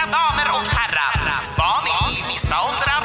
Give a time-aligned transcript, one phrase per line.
[0.00, 1.14] Mina damer och herrar,
[1.56, 3.02] barn i vissa åldrar.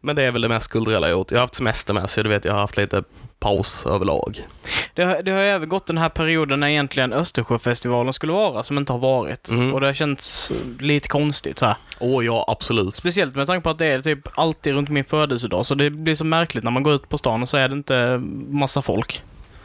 [0.00, 1.30] men det är väl det mest kulturella jag gjort.
[1.30, 3.02] Jag har haft semester med, så du vet, jag har haft lite
[3.44, 4.48] paus överlag.
[4.94, 8.62] Det har, det har ju även gått den här perioden när egentligen Östersjöfestivalen skulle vara,
[8.62, 9.50] som inte har varit.
[9.50, 9.74] Mhm.
[9.74, 11.76] Och det har känts lite konstigt så här.
[11.98, 12.94] Åh ja, absolut.
[12.96, 16.14] Speciellt med tanke på att det är typ alltid runt min födelsedag, så det blir
[16.14, 19.22] så märkligt när man går ut på stan och så är det inte massa folk.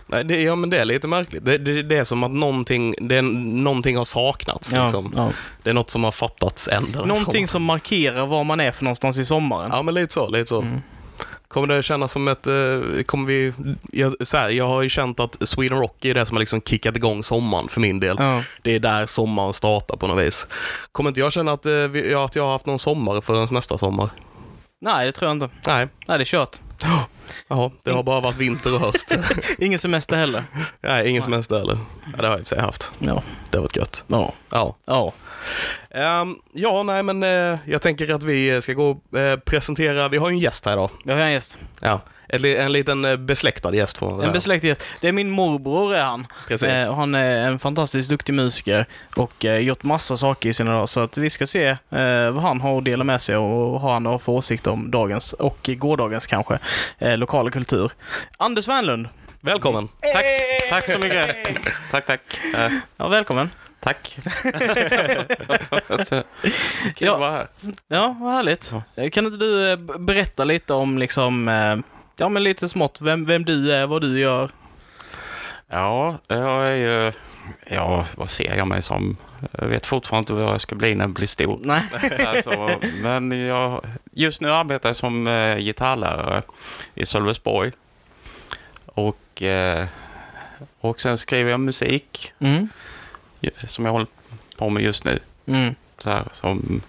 [0.07, 1.45] Nej, det, ja, men det är lite märkligt.
[1.45, 3.21] Det, det, det är som att någonting, det är,
[3.63, 4.71] någonting har saknats.
[4.71, 5.13] Liksom.
[5.17, 5.31] ja.
[5.63, 7.05] Det är något som har fattats ändå.
[7.05, 9.71] Någonting som markerar var man är för någonstans i sommaren.
[9.73, 10.29] Ja, men lite så.
[10.29, 10.61] Lite så.
[10.61, 10.81] Mm.
[11.49, 12.47] Kommer det kännas som ett...
[12.47, 13.53] eh, kommer vi...
[13.91, 16.61] Jag, så här, jag har ju känt att Sweden Rock är det som har liksom
[16.61, 18.15] kickat igång sommaren för min del.
[18.19, 18.43] Ja.
[18.61, 20.47] Det är där sommaren startar på något vis.
[20.91, 24.09] Kommer inte jag känna att, eh, att jag har haft någon sommar förrän nästa sommar?
[24.81, 25.49] Nej, det tror jag inte.
[25.67, 25.87] Nej.
[26.07, 26.59] Nej, det är kört.
[27.47, 29.15] Jaha, det har bara varit vinter och höst.
[29.57, 30.43] Ingen semester heller.
[30.81, 31.77] Nej, ingen semester heller.
[32.15, 32.91] Ja, det har jag i och för sig haft.
[32.99, 33.23] Ja.
[33.51, 34.03] Det har varit gött.
[34.07, 34.33] Ja.
[34.49, 34.75] Ja.
[34.85, 35.13] Ja.
[35.89, 40.17] Ehm, ja, nej men eh, jag tänker att vi ska gå och eh, presentera, vi
[40.17, 40.89] har ju en gäst här idag.
[41.03, 41.59] Jag har en gäst.
[41.79, 44.85] Ja, en, li- en liten eh, besläktad gäst får man En besläktad gäst.
[45.01, 46.27] Det är min morbror är han.
[46.47, 46.69] Precis.
[46.69, 48.85] Eh, och han är en fantastiskt duktig musiker
[49.15, 50.85] och eh, gjort massa saker i sina dagar.
[50.85, 53.81] Så att vi ska se eh, vad han har att dela med sig och vad
[53.93, 56.59] han har för åsikt om dagens och gårdagens kanske
[56.97, 57.91] eh, lokala kultur.
[58.37, 59.07] Anders Wernlund.
[59.41, 59.87] Välkommen.
[60.13, 60.25] Tack,
[60.69, 61.35] tack så mycket.
[61.91, 62.21] Tack, tack.
[62.57, 63.49] Eh, Ja, välkommen.
[63.79, 64.17] tack.
[66.95, 67.13] Kul Ja.
[67.13, 67.47] att vara här.
[67.87, 68.73] Ja, vad härligt.
[69.11, 71.75] Kan inte du berätta lite om liksom, eh,
[72.19, 74.49] ja men lite smått, vem, vem du är, vad du gör?
[75.67, 77.11] Ja, jag är ju...
[77.67, 79.17] Ja, vad ser jag mig som?
[79.51, 81.59] Jag vet fortfarande inte vad jag ska bli när jag blir stor.
[81.63, 81.83] Nej.
[82.27, 86.41] Alltså, men jag, just nu arbetar jag som eh, gitarrlärare
[86.93, 87.71] i Sölvesborg.
[88.85, 89.85] Och, eh,
[90.79, 92.69] och sen skriver jag musik Mm.
[93.67, 94.07] som jag håller
[94.57, 95.19] på med just nu.
[95.45, 95.75] Mm.
[95.97, 96.81] så här, som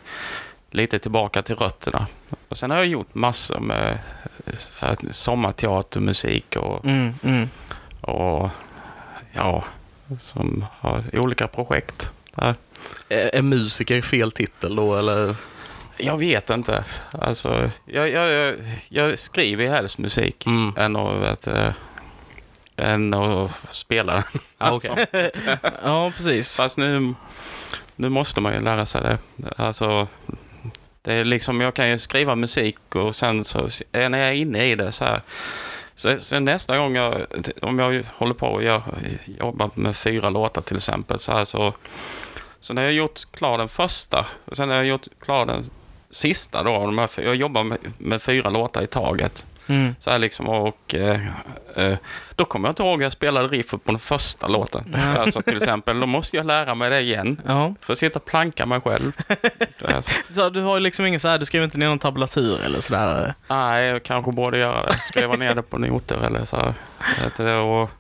[0.71, 2.07] lite tillbaka till rötterna.
[2.49, 3.99] Och sen har jag gjort massor med
[4.79, 7.15] här, sommarteatermusik och, Mm.
[7.23, 7.49] Mm.
[8.01, 8.49] och
[9.33, 9.65] ja,
[10.19, 12.11] som har olika projekt.
[12.35, 12.55] Där.
[13.09, 15.37] Är, är musiker fel titel då eller?
[15.97, 16.85] Jag vet inte.
[17.11, 18.55] Alltså, jag, jag, jag,
[18.89, 20.73] jag skriver helst musik Mm.
[20.77, 21.73] än att, eh,
[22.77, 24.23] än att spela den.
[24.59, 25.07] Ah, okej.
[25.85, 26.57] Ja, precis.
[26.57, 27.15] Fast nu,
[27.97, 29.19] nu måste man ju lära sig det.
[29.57, 30.09] Alltså,
[31.03, 34.33] det är liksom, jag kan ju skriva musik och sen så är när jag är
[34.33, 35.23] inne i det så här.
[35.95, 37.27] Så, så nästa gång jag,
[37.63, 38.83] om jag håller på och jag
[39.27, 41.75] jobbar med fyra låtar till exempel så här så,
[42.61, 45.47] så när jag har gjort klar den första och sen när jag har gjort klar
[45.47, 45.65] den
[46.11, 49.47] sista då, de här, jag jobbar med, med fyra låtar i taget.
[49.71, 49.95] Mm.
[49.99, 51.21] Så här liksom och eh,
[51.77, 51.99] eh,
[52.35, 54.85] då kommer jag inte ihåg hur jag spelade riffet på den första låten.
[54.93, 54.99] Ja.
[55.21, 57.41] Alltså till exempel, då måste jag lära mig det igen.
[57.47, 57.75] Ja.
[57.81, 59.13] För att sitta och planka mig själv.
[59.85, 62.81] alltså, Så du har liksom ingen så här, du skriver inte ner någon tablatur eller
[62.81, 63.35] sådär?
[63.49, 64.93] nej, jag kanske borde göra det.
[65.09, 66.75] Skriva ner det på noter eller så.
[67.65, 67.91] Och,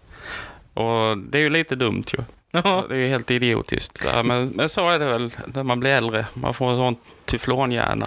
[0.84, 2.18] och det är ju lite dumt ju.
[2.50, 2.84] Ja.
[2.88, 4.06] Det är ju helt idiotiskt.
[4.24, 6.26] Men, men så är det väl när man blir äldre.
[6.34, 8.06] Man får en sån tyflonhjärna.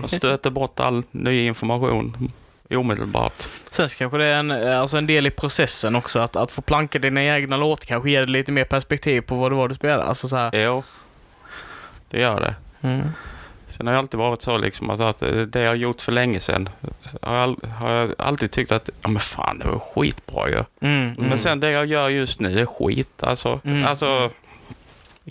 [0.00, 2.32] Man stöter bort all ny information
[2.70, 3.48] omedelbart.
[3.70, 6.98] Sen kanske det är en, alltså en del i processen också, att, att få planka
[6.98, 10.02] dina egna låtar kanske ger lite mer perspektiv på vad det var du spelade.
[10.02, 10.50] Alltså så här.
[10.54, 10.82] Jo,
[12.10, 12.54] det gör det.
[12.88, 13.08] Mm.
[13.66, 16.12] Sen har jag alltid varit så liksom alltså att eh, det jag har gjort för
[16.12, 16.68] länge sedan
[17.22, 20.64] har jag, har jag alltid tyckt att, ja men fan det var skitbra ju.
[20.80, 21.14] Mm.
[21.18, 23.60] Men sen det jag gör just nu är skit alltså.
[23.64, 23.84] Mm.
[23.84, 24.30] Alltså,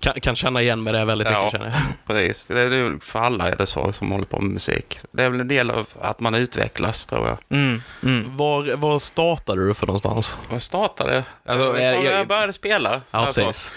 [0.01, 1.43] Kan, kan känna igen med det väldigt Ja.
[1.45, 1.83] mycket känner jag.
[2.15, 2.45] precis.
[2.47, 4.99] Det är, för alla är det så som håller på med musik.
[5.11, 7.37] Det är väl en del av att man utvecklas tror jag.
[7.49, 7.81] Mm.
[8.03, 8.37] Mm.
[8.37, 10.37] Var, var startade du för någonstans?
[10.51, 13.01] Jag startade, Alltså, alltså, jag- jag- jag började spela.
[13.11, 13.45] Ja, alltså.
[13.45, 13.71] precis.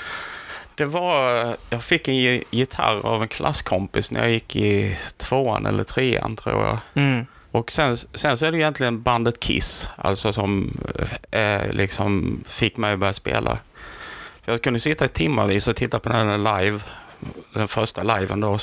[0.75, 5.67] Det var, jag fick en gi- gitarr av en klasskompis när jag gick i tvåan
[5.67, 6.79] eller trean tror jag.
[7.05, 7.27] Mm.
[7.51, 10.79] Och sen, sen så är det egentligen bandet Kiss, alltså som
[11.31, 13.59] eh, liksom fick mig att börja spela.
[14.47, 16.81] För jag kunde sitta i timmarvis och titta på den här live,
[17.55, 18.59] den första liven då.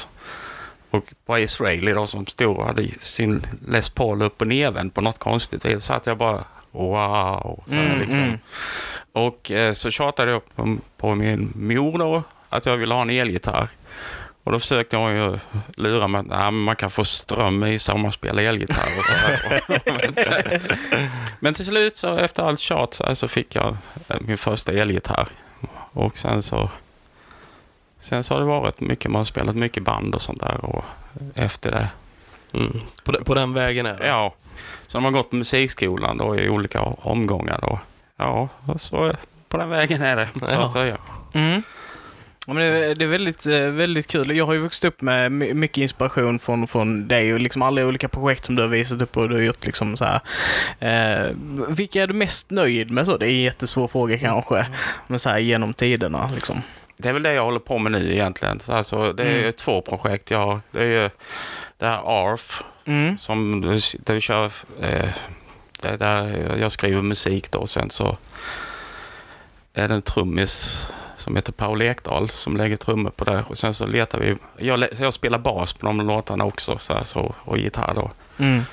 [0.90, 5.02] Och på Israeli då som stod och hade sin Les Paul upp och nervänd på
[5.02, 5.86] något konstigt vis.
[5.86, 7.64] Så att jag bara wow.
[7.68, 8.20] Så Mm, liksom.
[8.24, 8.40] mm.
[9.12, 13.10] Och eh, så tjatade jag på, på min mor då att jag ville ha en
[13.10, 13.68] elgitarr.
[14.44, 15.40] Och då försökte hon ju
[15.76, 18.90] lura mig att "Nej, men man kan få ström i sig om man spelar elgitarr.
[18.98, 19.06] Och
[20.24, 20.32] så
[21.40, 23.78] men till slut så efter allt tjat så fick jag
[24.08, 25.28] eh, min första elgitarr.
[25.94, 26.70] Och sen så,
[28.00, 30.66] sen så har det varit mycket, man har spelat mycket band och sånt där.
[30.66, 30.84] Och
[31.36, 31.88] efter det
[32.56, 32.80] Mm.
[33.04, 34.08] På, de, på den vägen är det?
[34.08, 34.34] Ja,
[34.88, 37.80] så de har gått på musikskolan då i olika omgångar då.
[38.18, 38.48] Ja,
[38.78, 39.14] så
[39.50, 40.66] på den vägen är det, så Ja.
[40.66, 40.98] att säga.
[41.34, 41.64] Mm.
[42.48, 44.38] Ja, men det, är, det är väldigt, eh, väldigt kul.
[44.38, 47.86] Jag har ju vuxit upp med my- mycket inspiration från, från dig och liksom alla
[47.86, 50.20] olika projekt som du har visat upp och du har gjort liksom så här.
[50.80, 51.32] Eh,
[51.70, 53.18] vilka är du mest nöjd med så?
[53.18, 54.66] Det är en jättesvår fråga kanske.
[55.08, 56.62] Men så här genom tiderna liksom.
[56.98, 58.60] Det är väl det jag håller på med nu egentligen.
[58.68, 59.54] Alltså, det är Mm.
[59.54, 60.60] två projekt jag har.
[60.72, 61.10] Det är ju
[61.78, 63.18] det här ARF Mm.
[63.18, 63.62] som
[64.06, 64.46] där vi kör,
[64.82, 65.10] eh,
[65.82, 67.68] det där jag skriver musik då.
[67.68, 68.18] Sen så
[69.74, 70.88] är det en trummis
[71.24, 73.44] som heter Paul Ekdahl som lägger trummor på det.
[73.48, 77.04] Och sen så letar vi, jag, jag spelar bas på de låtarna också så här,
[77.04, 78.12] så, och gitarr då.
[78.38, 78.64] Mm.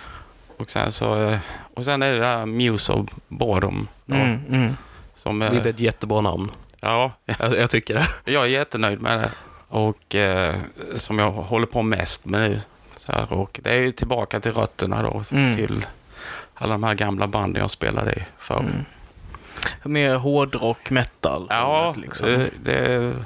[0.57, 1.39] Och sen så, eh,
[1.75, 3.89] och sen är det där Muse of Boredom.
[4.07, 4.39] Då, Mm.
[4.49, 4.77] Mm.
[5.15, 6.51] som, Det är eh, ett jättebra namn.
[6.81, 8.07] ja, Jag, jag tycker det.
[8.33, 9.31] jag är jättenöjd med det.
[9.69, 10.55] Och eh,
[10.97, 12.61] som jag håller på mest med nu.
[12.97, 15.23] Så här, och det är ju tillbaka till rötterna då.
[15.33, 15.57] Mm.
[15.57, 15.87] Till
[16.55, 18.85] alla de här gamla banden jag spelade i förr.
[19.85, 19.93] Mm.
[19.93, 21.47] Mer hårdrock, metal.
[21.51, 22.29] Ja, liksom.
[22.29, 23.25] eh, det är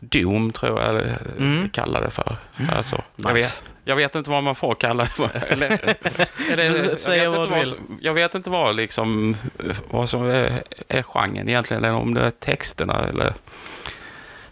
[0.00, 1.62] Doom tror jag eller, Mm.
[1.62, 2.36] vi kallar det för.
[2.76, 3.62] Alltså, jag, Nice.
[3.62, 5.30] vet, jag vet inte vad man får kalla det för.
[5.48, 5.96] Eller,
[6.50, 6.64] eller,
[7.16, 9.36] jag, vet vad vad, som- jag vet inte vad, liksom,
[9.90, 13.32] vad som är, är genren egentligen, eller om det är texterna eller...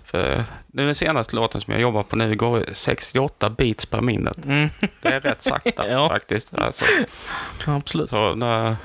[0.04, 4.44] För den senaste låten som jag jobbar på nu går 68 beats per minut.
[4.44, 4.68] Mm.
[5.02, 6.08] Det är rätt sakta Ja.
[6.08, 6.54] faktiskt.
[6.54, 6.84] Alltså,
[7.66, 8.10] Absolut.
[8.10, 8.76] så när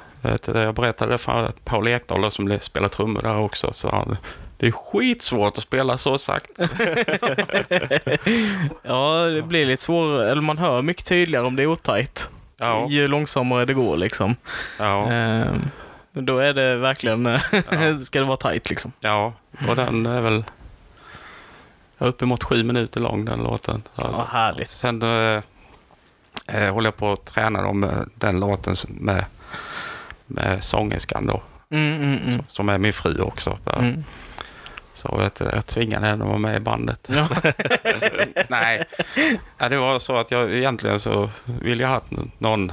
[0.46, 4.18] jag berättade för Paul Ekdahl som spelar trummor där också, så han,
[4.58, 6.64] det är skitsvårt att spela så sakta.
[8.84, 10.32] Ja, det blir lite svårare.
[10.32, 12.30] Eller man hör mycket tydligare om det är otajt.
[12.58, 14.36] Ja, Ju långsammare det går liksom.
[14.80, 15.62] ja, Ehm,
[16.14, 17.98] då är det verkligen, Ja.
[18.04, 18.92] ska det vara tajt liksom.
[19.00, 19.34] ja.
[19.68, 20.44] Och den är väl
[21.98, 23.84] uppemot sju minuter lång den låten.
[23.96, 24.22] Alltså.
[24.22, 24.70] Ja, härligt.
[24.70, 25.42] Sen eh,
[26.48, 29.26] eh, håller jag på att träna dem med den låten med,
[30.28, 31.42] med sångerskan då.
[31.70, 32.44] Mm, mm, mm.
[32.48, 33.58] Som är min fru också.
[33.76, 34.04] Mm.
[34.94, 37.10] Så vet du, jag tvingade henne att vara med i bandet.
[37.12, 37.28] Ja.
[38.48, 38.84] Nej,
[39.58, 42.02] ja, det var så att jag egentligen så ville jag ha
[42.38, 42.72] någon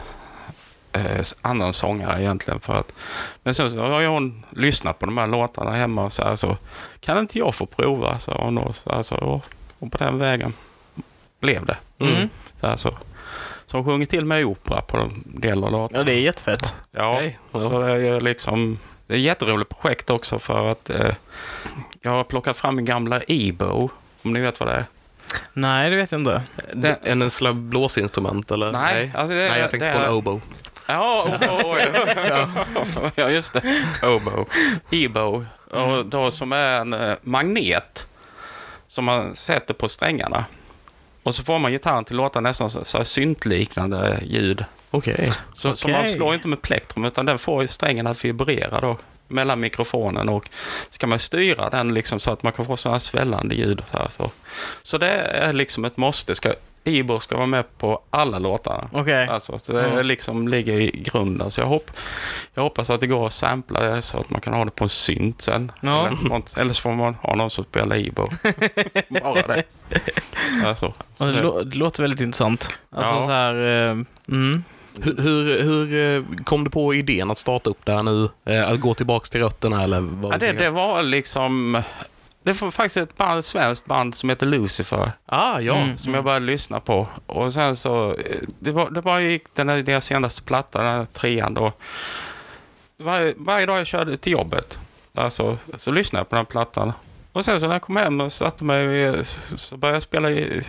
[0.93, 2.61] eh, annan sångare egentligen.
[2.61, 2.95] För att,
[3.43, 6.37] men sen så har ju hon lyssnat på de här låtarna hemma och så här
[6.37, 6.57] så
[7.01, 8.19] kan inte jag få prova?
[8.19, 9.45] Så hon då, så alltså, och,
[9.79, 10.53] och på den vägen
[11.41, 11.77] blev det.
[11.99, 12.29] Mm.
[12.61, 12.95] Så, här, så,
[13.79, 15.99] hon sjunger till mig i opera på en del av låtarna.
[16.01, 16.75] ja, det är jättefett.
[16.91, 17.39] Ja, Okej.
[17.53, 21.11] så det är ju liksom det är ett jätteroligt projekt också för att eh,
[22.01, 23.91] jag har plockat fram min gamla Ebo,
[24.23, 24.85] om ni vet vad det är.
[25.53, 26.43] Nej, det vet jag inte.
[26.73, 28.73] Det, en en slags blåsinstrument eller?
[28.73, 30.41] Nej, alltså det- Nej jag tänkte det på en oboe.
[30.87, 31.79] Ja, oh,
[32.29, 32.49] ja.
[33.15, 33.85] ja, just det.
[34.03, 34.47] Obo.
[34.91, 35.45] Ebo.
[35.71, 38.07] Och då som är en eh, magnet
[38.87, 40.45] som man sätter på strängarna.
[41.25, 44.65] Och så får man gitarren till att låta nästan så, så syntliknande ljud.
[44.91, 45.33] Okej.
[45.53, 48.97] Så, så man slår inte med plektrum utan den får strängen att vibrera då
[49.29, 50.51] mellan mikrofonen och
[50.91, 53.83] så kan man styra den liksom så att man kan få sådana svällande ljud.
[53.91, 54.31] Så, här, så.
[54.83, 56.35] så det är liksom ett måste.
[56.35, 56.53] Ska,
[56.85, 58.89] Ibo ska vara med på alla låtarna.
[58.93, 59.27] Okej.
[59.29, 60.03] Alltså, så det Ja.
[60.03, 61.51] liksom ligger i grunden.
[61.51, 61.91] Så jag, hopp,
[62.55, 64.85] jag hoppas att det går att sampla det så att man kan ha det på
[64.85, 65.73] en synt sen.
[65.81, 66.07] Ja.
[66.09, 68.29] Eller, eller så får man ha någon som spelar Ibo.
[69.23, 69.63] Bara det.
[70.65, 72.69] Alltså, det, det, det låter väldigt intressant.
[72.91, 73.23] Alltså Ja.
[73.27, 73.55] så här...
[73.55, 73.97] eh,
[74.29, 74.65] mm.
[75.03, 78.29] Hur, hur, hur eh, kom du på idén att starta upp det här nu?
[78.45, 81.83] Eh, Att gå tillbaka till rötterna eller vad ja, det, det var liksom
[82.45, 85.13] det var faktiskt ett band, ett svenskt band som heter Lucifer.
[85.27, 85.77] Ah, ja.
[85.77, 85.99] Mm.
[85.99, 87.09] Som jag började lyssna på.
[87.27, 90.95] Och sen så, eh, det, var, det bara gick den här deras senaste platta, den
[90.95, 91.73] här trean då.
[92.97, 94.79] Varje, varje dag jag körde till jobbet,
[95.15, 96.93] alltså, så lyssnade jag på den här plattan.
[97.33, 99.23] Och sen så när jag kom hem och satte mig, eh,
[99.57, 100.63] så började jag spela i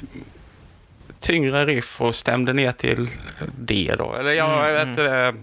[1.20, 3.10] tyngre riff och stämde ner till
[3.58, 4.16] D då.
[4.16, 5.34] Eller Mm, jag vet det,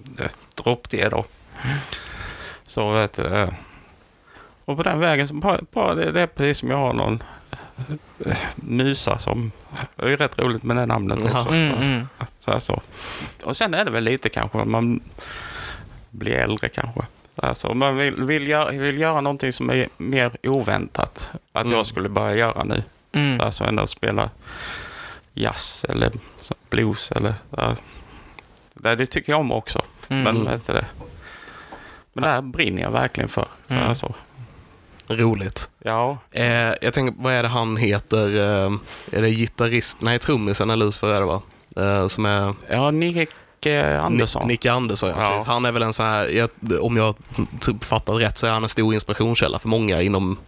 [0.55, 1.25] dropp D då.
[2.62, 3.55] Så vet du det.
[4.64, 7.23] Och på den vägen, så bara, bara det, det är precis som jag har någon
[8.26, 9.50] eh, musa som...
[9.97, 11.37] Det är ju rätt roligt med det namnet också.
[11.37, 11.49] Ja.
[11.49, 12.07] Mm, Så, mm.
[12.40, 12.81] så, här så.
[13.45, 15.00] Och sen är det väl lite kanske, man
[16.11, 17.00] blir äldre kanske.
[17.37, 21.31] Alltså, man vill, vill, göra, vill göra någonting som är mer oväntat.
[21.52, 21.76] Att Mm.
[21.76, 22.83] jag skulle börja göra nu.
[23.12, 23.40] Mm.
[23.40, 24.31] Alltså ändå spela
[25.35, 26.12] jazz eller
[26.71, 27.35] blues eller...
[28.75, 29.83] Det, det tycker jag om också.
[30.09, 30.23] Mm.
[30.23, 30.87] Men vet du det.
[32.12, 33.47] Men det här brinner jag verkligen för.
[33.66, 33.88] Så Mm.
[33.88, 34.14] alltså.
[35.16, 35.71] Roligt.
[35.85, 36.45] Ja, Eh,
[36.81, 38.26] jag tänker, vad är det han heter?
[38.26, 38.73] Eh,
[39.12, 39.97] är det gitarrist?
[40.00, 41.42] Nej, trummisen är Lucifer är det va?
[41.76, 43.28] Eh, som är ja Nick
[43.66, 44.42] eh, Andersson.
[44.42, 45.14] Ni- Nicke Andersson, ja.
[45.19, 45.45] Ja.
[45.47, 46.49] Han är väl en sån här, jag,
[46.81, 47.14] om jag
[47.61, 50.38] typ fattat rätt så är han en stor inspirationskälla för många inom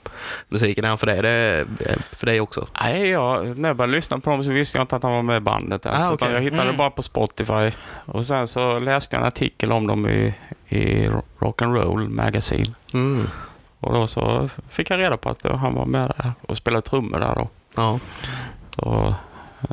[0.49, 0.85] musiken.
[0.85, 1.23] Är han för dig?
[1.23, 1.67] Det
[2.13, 2.67] för dig också?
[2.83, 5.23] Nej, jag, när jag började lyssna på dem så visste jag inte att han var
[5.23, 5.87] med i bandet.
[5.87, 6.33] Ah, okej.
[6.33, 6.77] Jag hittade Mm.
[6.77, 7.71] bara på Spotify.
[8.07, 10.35] Och sen så läste jag en artikel om dem i,
[10.69, 12.75] i Rock'n'Roll Magazine.
[12.95, 13.29] Mm.
[13.85, 17.19] Och då så fick jag reda på att han var med där och spelade trummor
[17.21, 17.49] där då.
[17.77, 17.99] Ja.
[18.77, 19.15] Så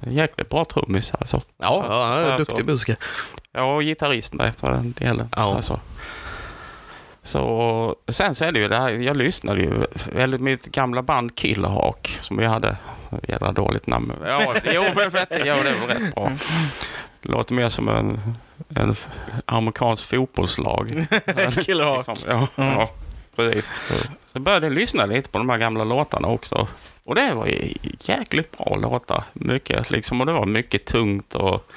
[0.04, 1.38] eh, jäkligt bra trummis alltså.
[1.58, 2.38] Ja, ja, han är Alltså.
[2.52, 2.96] duktig musiker.
[3.52, 5.30] Ja, och gitarrist med för den delen.
[5.36, 5.56] Ja.
[5.56, 5.80] Alltså.
[7.24, 9.74] Så sen så är det ju det här, jag lyssnade ju
[10.14, 12.76] väldigt mitt gamla band Killerhawk som vi hade.
[13.28, 14.14] Jävla dåligt namn.
[14.26, 16.32] Ja, jo, men vet, ja, det var rätt bra.
[17.22, 18.20] Det låter mer som en,
[18.76, 18.96] en
[19.46, 20.90] amerikansk fotbollslag.
[21.66, 22.08] Killerhawk.
[22.08, 22.74] Liksom, ja, Mm.
[22.80, 22.90] ja,
[23.36, 23.66] precis.
[24.26, 26.68] Så jag började lyssna lite på de här gamla låtarna också.
[27.04, 29.24] Och det var ju jäkligt bra låtar.
[29.34, 31.72] Mycket liksom, och det var mycket tungt och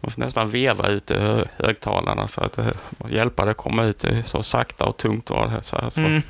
[0.00, 2.74] man får nästan veva ut i hö- högtalarna för att det,
[3.10, 5.62] hjälpa det att komma ut så sakta och tungt var det.
[5.62, 6.00] Så här, så.
[6.00, 6.22] Mm.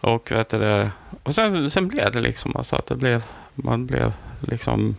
[0.00, 0.88] Och, vet du,
[1.22, 3.22] och sen, sen blev det liksom alltså att det blev,
[3.54, 4.96] man blev liksom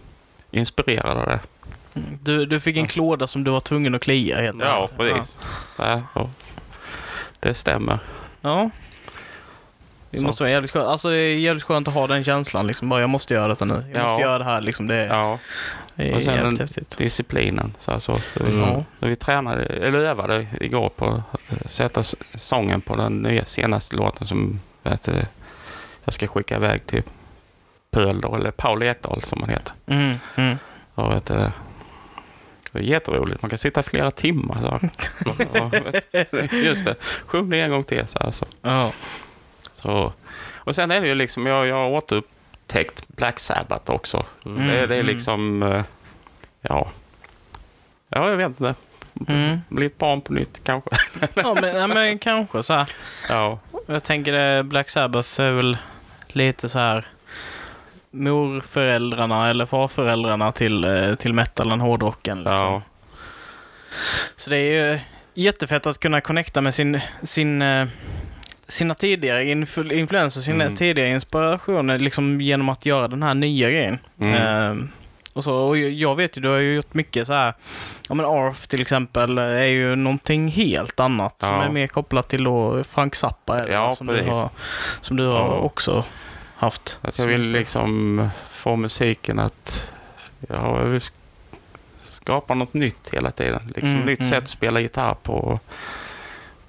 [0.52, 1.40] inspirerad av det.
[2.22, 5.38] Du, du fick en klåda som du var tvungen att klia helt Ja, precis.
[5.78, 6.02] Ja,
[7.40, 8.00] det stämmer.
[8.46, 8.70] Ja.
[10.12, 10.24] Det Så.
[10.24, 10.88] måste vara jävligt skönt.
[10.88, 12.90] Alltså det är jävligt skönt att ha den känslan liksom.
[12.90, 13.84] Bara jag måste göra detta nu.
[13.94, 14.04] Jag Ja.
[14.08, 14.88] måste göra det här liksom.
[14.88, 15.40] Det är, Ja.
[15.96, 16.98] det är Och sen jävligt en- häftigt.
[16.98, 17.74] disciplinen.
[17.80, 18.84] Så, alltså, så, vi, Mm.
[19.00, 21.24] så vi tränade, eller övade igår på
[21.60, 25.10] att sätta s- sången på den nya senaste låten som vet,
[26.04, 27.04] jag ska skicka iväg till
[27.92, 29.74] Pöl då, eller Paul Ekdahl som han heter.
[29.88, 30.58] Mm, mm.
[30.96, 31.30] Och, vet,
[32.76, 34.62] det är jätteroligt, man kan sitta flera timmar.
[34.62, 34.80] Så.
[36.58, 38.08] Just det, sjung det en gång till.
[38.08, 38.46] Så, alltså.
[38.62, 38.92] Ja.
[39.74, 40.14] så.
[40.56, 44.26] Och sen är det ju liksom, jag, jag har återupptäckt Black Sabbath också.
[44.46, 44.68] Mm.
[44.68, 45.84] Det, det är liksom, eh,
[46.62, 46.92] ja,
[48.10, 48.76] ja jag vet inte.
[49.28, 49.60] Mm.
[49.70, 50.90] Bli ett barn på nytt kanske.
[51.34, 52.90] ja men, ja, men kanske så här.
[53.30, 55.78] Ja, Jag tänker det, Black Sabbath är väl
[56.28, 57.06] lite så här
[58.16, 62.38] morföräldrarna eller farföräldrarna till, eh, till metalen, hårdrocken.
[62.38, 62.54] Liksom.
[62.54, 62.82] ja,
[64.36, 65.00] Så det är ju
[65.34, 67.88] jättefett att kunna connecta med sin, sin, eh,
[68.68, 70.76] sina tidigare influ- influenser, sina Mm.
[70.76, 74.00] tidigare inspirationer liksom genom att göra den här nya grejen.
[74.20, 74.34] Mm.
[74.82, 74.86] Eh,
[75.34, 77.54] och, så, och jag- vet ju, du har ju gjort mycket så här,
[78.10, 81.64] ja men ARF till exempel är ju någonting helt annat som Ja.
[81.64, 84.50] är mer kopplat till då Frank Zappa eller, Ja, som, du har,
[85.02, 85.48] som du har Ja.
[85.52, 86.04] också
[86.56, 87.00] haft.
[87.02, 89.92] att jag vill liksom få musiken att,
[90.48, 91.12] ja, jag vill sk-
[92.08, 93.62] skapa något nytt hela tiden.
[93.76, 94.32] Liksom Mm, nytt mm.
[94.32, 95.60] sätt att spela gitarr på.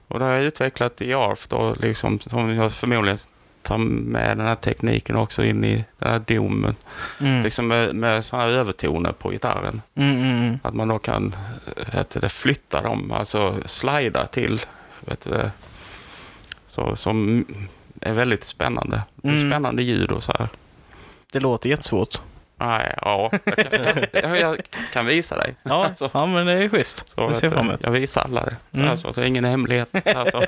[0.09, 3.19] Och det har jag utvecklat i ARF då, liksom, som jag förmodligen
[3.63, 6.75] tar med den här tekniken också in i den här domen.
[7.21, 7.43] Mm.
[7.43, 9.83] Liksom med, med sådana övertoner på gitarren.
[9.95, 10.59] Mm, mm, mm.
[10.63, 11.37] Att man då kan
[11.93, 14.61] vet du, det, flytta dem, alltså slida till.
[15.01, 15.51] Vet du,
[16.67, 17.45] så, som
[18.01, 19.03] är väldigt spännande.
[19.25, 19.51] Mm.
[19.51, 20.49] Spännande ljud och så här.
[21.33, 22.21] Det låter jättesvårt.
[22.59, 23.81] Nej, ja, jag kan,
[24.13, 24.59] jag, jag
[24.93, 25.55] kan visa dig.
[25.63, 27.09] Ja, Alltså, ja men det är schysst.
[27.15, 27.81] så, ser fram emot.
[27.85, 28.57] jag visar alla det.
[28.71, 28.91] Så, Mm.
[28.91, 29.89] alltså, det är ingen hemlighet.
[30.05, 30.47] Ja,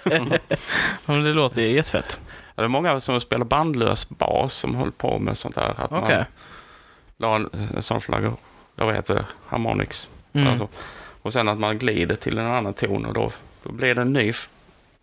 [1.06, 2.20] men det låter jättefett.
[2.54, 5.74] Det är många som spelar bandlös bas som håller på med sånt där.
[5.76, 6.16] Att Okej.
[6.16, 6.24] man
[7.16, 8.32] la en, sån flagga,
[8.76, 10.10] jag vet det, harmonix.
[10.32, 10.48] Mm.
[10.48, 10.68] Alltså,
[11.22, 13.30] och sen att man glider till en annan ton och då,
[13.62, 14.32] då blir det en ny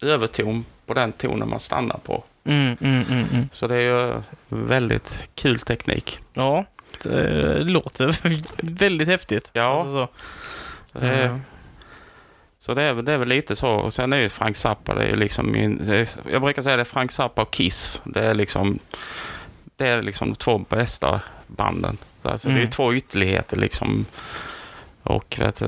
[0.01, 2.23] överton på den tonen man stannar på.
[2.43, 3.49] Mm, mm, mm, mm.
[3.51, 6.19] Så det är ju väldigt kul teknik.
[6.33, 6.65] Ja,
[7.03, 8.17] det låter
[8.61, 9.49] väldigt häftigt.
[9.53, 9.63] Ja.
[9.63, 10.07] Alltså så.
[10.91, 11.39] Så det är.
[12.59, 13.69] Så det är, väl- det är väl lite så.
[13.69, 16.81] Och sen är ju Frank Zappa, det är liksom min, är, jag brukar säga det
[16.81, 18.01] är Frank Zappa och Kiss.
[18.05, 18.79] Det är liksom,
[19.75, 21.97] det är liksom de två bästa banden.
[22.21, 22.71] Så Alltså, Det är ju Mm.
[22.71, 24.05] två ytterligheter liksom.
[25.03, 25.61] Och, vet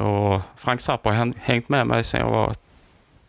[0.00, 2.54] och Frank Zappa har hän- hängt med mig sedan jag var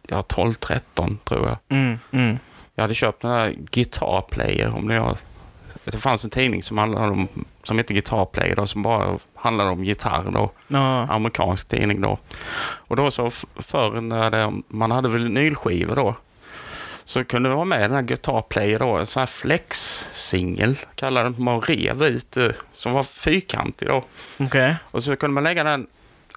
[0.08, 1.78] ja, 12-13 tror jag.
[1.78, 2.40] Mm, mm.
[2.76, 4.76] Jag hade köpt den här Guitar Player.
[4.76, 5.18] Om har,
[5.84, 7.28] det fanns en tidning som, handlade om,
[7.64, 10.32] som heter Guitar Player då, som bara handlade om gitarr.
[10.32, 11.08] Då Ja.
[11.10, 12.18] amerikansk tidning då.
[12.62, 16.16] Och då så förr när det, man hade vinylskivor då
[17.04, 21.30] så kunde det vara med den här Guitar Player då, en sån här flex-singel kallade
[21.30, 24.04] den, man rev ut eh, som var fyrkantig då.
[24.38, 24.76] Okej.
[24.92, 25.88] Och så kunde man lägga den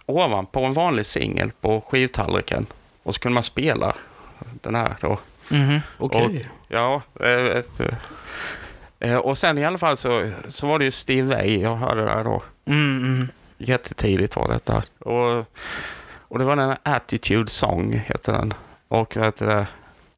[0.07, 2.67] ovanpå en vanlig singel på skivtallriken
[3.02, 3.95] och så kunde man spela
[4.62, 5.19] den här då.
[5.49, 5.81] Mhm.
[5.99, 6.50] Okej.
[6.69, 7.62] Ja, eh,
[8.99, 12.05] eh, och sen i alla fall så, så var det ju Steve Vai jag hörde
[12.05, 12.43] där då.
[12.64, 13.28] Mm, mm.
[13.59, 14.83] Jättetidigt var detta.
[14.99, 15.45] Och,
[16.21, 18.55] och det var den här Attitude Song, heter den.
[18.88, 19.43] Och, vet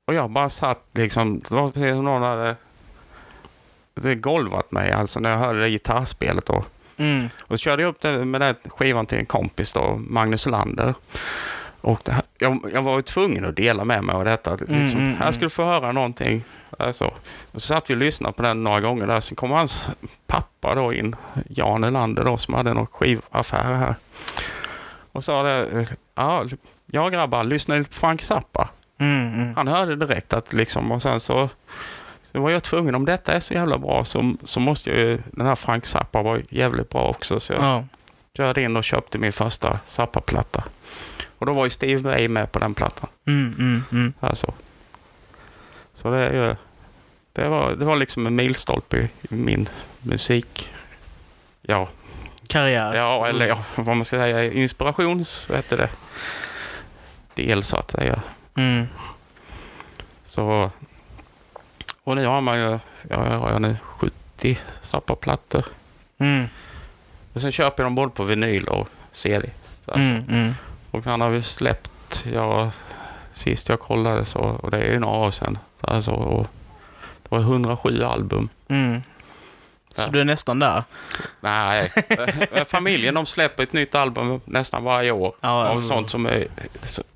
[0.05, 2.57] och jag bara satt liksom, det var precis som någon hade
[3.95, 6.65] det golvat mig alltså när jag hörde det gitarrspelet då.
[6.97, 7.29] Mm.
[7.41, 10.95] Och så körde jag upp det med den skivan till en kompis då, Magnus Lander.
[11.81, 14.51] Och här, jag, jag var ju tvungen att dela med mig av detta.
[14.51, 14.75] Liksom.
[14.77, 16.45] Mm, mm, Jag skulle få höra någonting.
[16.79, 17.11] Alltså.
[17.53, 19.21] Så satt vi och lyssnade på den några gånger där.
[19.21, 19.91] Sen kom hans
[20.27, 21.17] pappa då in,
[21.49, 23.95] Jan Elander då, som hade någon skivaffär här.
[25.13, 26.45] Och sa det, ja,
[26.87, 28.69] ja grabbar, lyssna lite på Frank Zappa.
[28.99, 29.57] Mm, mm.
[29.57, 31.49] Han hörde direkt att liksom, och sen så,
[32.33, 35.47] så var jag tvungen, om detta är så jävla bra så, så måste ju den
[35.47, 37.41] här Frank Zappa vara jävligt bra också.
[37.41, 37.85] Så jag Ja.
[38.37, 40.65] Körde in och köpte min första Zappa-platta.
[41.39, 43.09] Och då var ju Steve Vai med på den plattan.
[43.27, 44.13] Mm, mm, mm.
[44.21, 44.55] Alltså.
[45.95, 46.57] Så det är ju,
[47.33, 49.69] det var, det var liksom en milstolpe i, i min
[50.03, 50.71] musik.
[51.63, 51.89] Ja,
[52.49, 52.95] Karriär.
[52.95, 55.91] ja, eller ja, vad man ska säga, inspirations, vad heter det?
[57.35, 58.23] Del så att säga.
[58.55, 58.87] Mm.
[60.25, 60.71] Så,
[62.05, 62.71] och nu har man ju,
[63.09, 65.65] ja, jag har nu 70 Zappa-plattor.
[66.19, 66.49] Mm.
[67.33, 69.51] Och sen köper jag dem både på vinyl och CD.
[69.85, 70.09] Så Alltså.
[70.11, 70.55] Mm, mm.
[70.91, 72.71] Och han har ju släppt, ja,
[73.33, 75.59] sist jag kollade så, och det är ju några år sedan.
[75.81, 76.47] Alltså, och
[77.23, 78.49] det var 107 album.
[78.69, 79.03] Mm.
[79.95, 80.09] Så Ja.
[80.09, 80.85] du är nästan där?
[81.41, 81.93] Nej,
[82.69, 85.35] familjen de släpper ett nytt album nästan varje år.
[85.41, 86.49] Ja, Av sånt som är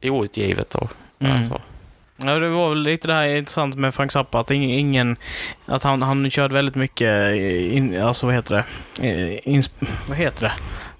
[0.02, 0.70] outgivet.
[0.70, 0.88] Då.
[1.18, 1.36] Mm.
[1.36, 1.60] Alltså.
[2.16, 5.16] Ja, det var väl lite det här intressant med Frank Zappa, att ingen,
[5.66, 7.34] att han, han körde väldigt mycket,
[7.72, 8.64] in, alltså vad heter det,
[9.08, 9.70] Eh, Ins,
[10.08, 10.52] vad heter det?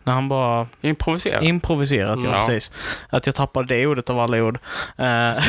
[0.07, 1.41] När han bara Improvisera.
[1.41, 2.47] improviserat, ja, Ja.
[2.47, 2.73] precis.
[3.11, 4.59] Att jag tappade det ordet av alla ord.
[4.99, 5.33] Eh,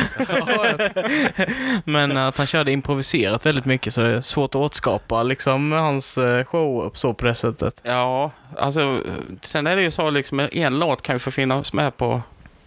[1.84, 6.18] Men att han körde improviserat väldigt mycket så det är svårt att återskapa liksom hans
[6.18, 7.80] eh, show upp så på det sättet.
[7.82, 9.00] Ja, alltså
[9.42, 12.22] sen är det ju så liksom en låt kan ju få finnas med på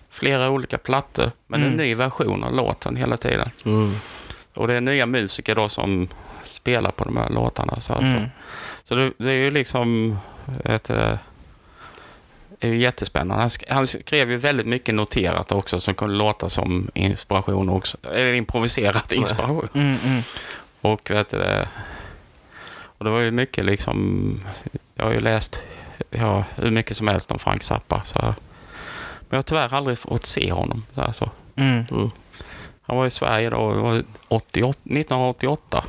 [0.10, 1.32] flera olika plattor.
[1.48, 1.72] Men Mm.
[1.72, 3.50] en ny version av låten hela tiden.
[3.66, 3.94] Mm.
[4.54, 6.08] Och det är nya musiker då som
[6.44, 7.80] spelar på de här låtarna.
[7.80, 8.12] Så, alltså.
[8.14, 8.30] Mm.
[8.84, 10.18] så det, det är ju liksom
[10.66, 11.14] ett, eh,
[12.60, 13.42] det är ju jättespännande.
[13.42, 17.98] Han, sk- han skrev ju väldigt mycket noterat också som kunde låta som inspiration också.
[18.04, 19.68] Eller improviserat inspiration.
[19.74, 20.22] Mm, mm.
[20.82, 21.66] Och, vet du,
[22.98, 24.40] och det var ju mycket liksom,
[24.96, 25.60] jag har ju läst
[26.10, 28.02] ja, hur mycket som helst om Frank Zappa.
[28.06, 28.34] Så,
[29.30, 30.86] men jag har tyvärr aldrig fått se honom.
[30.96, 31.30] Så alltså.
[31.56, 31.86] Mm.
[31.92, 32.10] Mm.
[32.88, 35.84] Han var i Sverige då, det var 88, 1988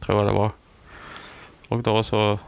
[0.00, 0.50] tror jag det var.
[1.68, 2.38] Och då så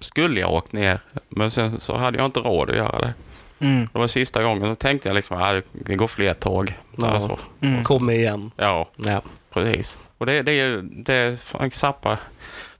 [0.00, 3.14] skulle jag åkt ner, men sen så hade jag inte råd att göra det.
[3.58, 3.88] Mm.
[3.92, 6.74] Det var sista gången, då tänkte jag liksom att det går fler tåg.
[6.96, 7.06] Ja.
[7.06, 7.84] Alltså, Mm.
[7.84, 8.50] Kom igen.
[8.56, 9.20] ja, Ja.
[9.52, 9.98] precis.
[10.18, 12.18] Och det, det är ju det är Frank Zappa.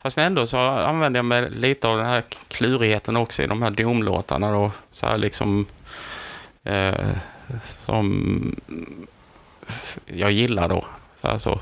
[0.03, 3.71] Fast ändå så använder jag mig lite av den här klurigheten också i de här
[3.71, 4.71] domlåtarna då.
[4.91, 5.67] Så här liksom
[6.65, 7.11] eh,
[7.63, 8.57] som
[10.07, 10.85] jag gillar då.
[11.21, 11.61] Så här så.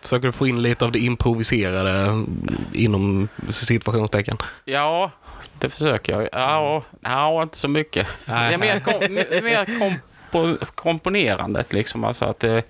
[0.00, 2.24] Försöker du få in lite av det improviserade
[2.72, 4.36] inom situationstecken?
[4.64, 5.10] Ja,
[5.58, 6.28] det försöker jag.
[6.32, 8.06] Ja, ja inte så mycket.
[8.24, 8.48] Nej.
[8.48, 12.04] Det är mer, kom, mer kompo, komponerandet liksom.
[12.04, 12.62] Alltså att det,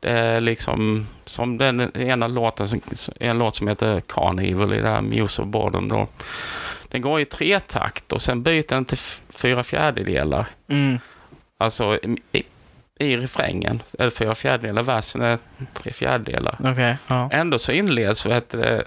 [0.00, 2.66] det är liksom som den ena låten,
[3.20, 6.08] en låt som heter Carnival i det här Muse of Boredom då.
[6.88, 8.98] Den går i tretakt och sen byter den till
[9.40, 10.46] fyra fjärdedelar.
[10.68, 10.98] Mm.
[11.58, 11.98] Alltså
[12.32, 12.42] i,
[12.98, 15.38] i refrängen, eller fyra fjärdedelar, versen är
[15.74, 16.56] tre fjärdedelar.
[16.64, 17.30] Okej, ja.
[17.32, 18.82] Ändå så inleds vet, du,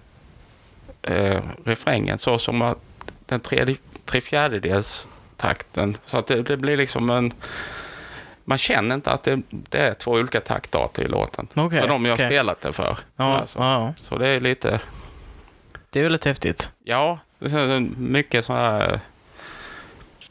[1.02, 2.78] eh, refrängen så som att
[3.26, 5.98] den tredje, tre fjärdedels takten.
[6.06, 7.34] Så att det, det blir liksom en...
[8.46, 11.48] Man känner inte att det, det är två olika taktarter i låten.
[11.54, 12.28] Okej, för de jag okej.
[12.28, 12.98] spelat det för.
[13.16, 13.60] Ja, Alltså.
[13.60, 13.94] ja.
[13.98, 14.80] Så det är lite...
[15.90, 16.70] Det är väldigt häftigt.
[16.84, 19.00] Ja, det är mycket sådana här...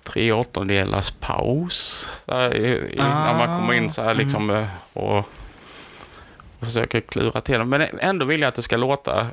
[0.03, 2.11] tre åttondelars paus.
[2.29, 7.41] Här, i, i, när man kommer in så här liksom eh, och, och försöker klura
[7.41, 7.65] till det.
[7.65, 9.27] Men ändå vill jag att det ska låta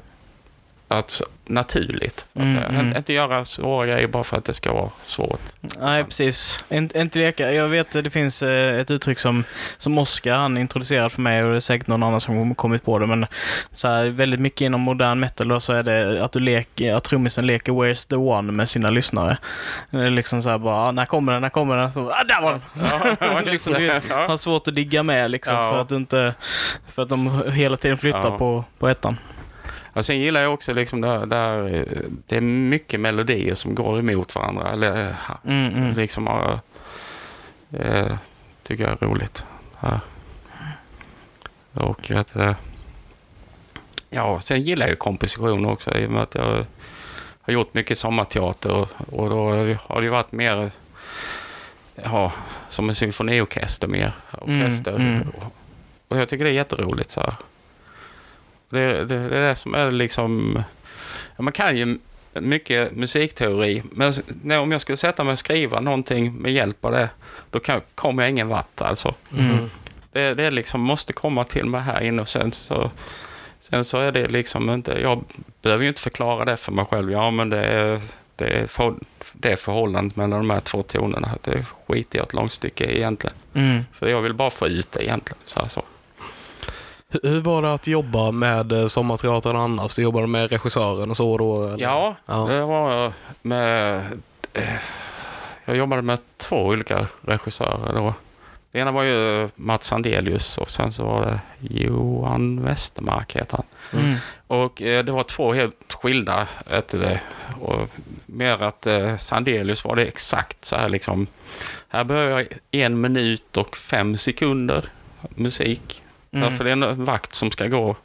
[0.92, 2.26] att, naturligt.
[2.34, 2.98] Att Mm, mm.
[2.98, 5.42] Inte göra svåra grejer bara för att det ska vara svårt.
[5.82, 6.64] Nej, precis.
[6.70, 7.52] Inte, inte leka.
[7.54, 9.44] Jag vet att det finns eh, ett uttryck som,
[9.78, 13.00] som Oscar han introducerade för mig och det är säkert någon annan som kommit på
[13.00, 13.06] det.
[13.06, 13.26] Men
[13.74, 17.04] så här, väldigt mycket inom modern metal då, så är det att du leker, att
[17.04, 19.38] trummisen leker Where's the One med sina lyssnare.
[19.92, 21.94] Liksom så här bara, ah, när kommer den, när kommer den?
[21.94, 22.62] Så, ah, där var den!
[23.20, 23.74] Ja, liksom,
[24.10, 24.26] ja.
[24.28, 25.72] har svårt att digga med liksom Ja.
[25.72, 26.34] för att du inte,
[26.88, 28.38] för att de hela tiden flyttar Ja.
[28.38, 29.18] på, på ettan.
[29.94, 34.00] Ja, sen gillar jag också liksom där, där eh, det är mycket melodier som går
[34.00, 34.72] emot varandra.
[34.72, 35.96] Eller, eh, Mm, mm.
[35.96, 36.28] liksom,
[37.72, 38.16] eh,
[38.64, 39.44] tycker jag är roligt.
[39.82, 40.00] Ja.
[41.74, 42.56] Och att det,
[44.10, 46.66] ja, sen gillar jag komposition också i och med att jag
[47.42, 49.50] har gjort mycket sommarteater och, och då
[49.88, 50.72] har det varit mer
[51.96, 52.32] ja,
[52.70, 54.12] som en symfoniorkester mer.
[54.32, 54.96] Orkester.
[54.96, 55.28] Mm, mm.
[56.08, 57.12] Och jag tycker det är jätteroligt.
[57.12, 57.34] Så här.
[58.70, 60.64] Det, det, det är det som är liksom...
[61.38, 61.98] Man kan ju
[62.34, 64.14] mycket musikteori, men
[64.60, 67.10] om jag skulle sätta mig och skriva någonting med hjälp av det,
[67.50, 69.14] då kan, kommer jag ingen vart alltså.
[69.38, 69.70] Mm.
[70.12, 72.92] Det, det är liksom måste komma till mig här inne och sen så,
[73.60, 75.24] sen så är det liksom inte, jag
[75.62, 77.12] behöver ju inte förklara det för mig själv.
[77.12, 78.02] Ja, men det är,
[78.36, 78.96] det är, för,
[79.34, 81.38] det är förhållandet mellan de här två tonerna.
[81.42, 83.36] Det skiter jag ett långt stycke i egentligen.
[83.54, 83.86] Mm.
[83.94, 85.40] För jag vill bara få ut det egentligen.
[85.46, 85.84] Så här, så.
[87.10, 89.96] Hur, var det att jobba med eh, Sommarteatern annars?
[89.96, 91.64] Du jobbade med regissören och så då?
[91.68, 91.78] Eller?
[91.84, 92.36] Ja, Ja.
[92.50, 93.98] det var med...
[94.54, 94.64] eh,
[95.66, 98.14] Jag jobbade med två olika regissörer då.
[98.72, 103.58] Det ena var ju Mats Sandelius och sen så var det Johan Westermark heter
[103.92, 104.02] han.
[104.04, 104.16] Mm.
[104.48, 106.48] Och eh, det var två helt skilda.
[106.72, 106.96] Ett,
[107.62, 107.90] och
[108.26, 108.88] mer att
[109.22, 111.28] Sandelius var det exakt så här liksom.
[111.90, 114.86] Här behöver jag en minut och fem sekunder
[115.30, 116.04] musik.
[116.32, 116.58] Mm.
[116.58, 117.96] För det är en vakt som ska gå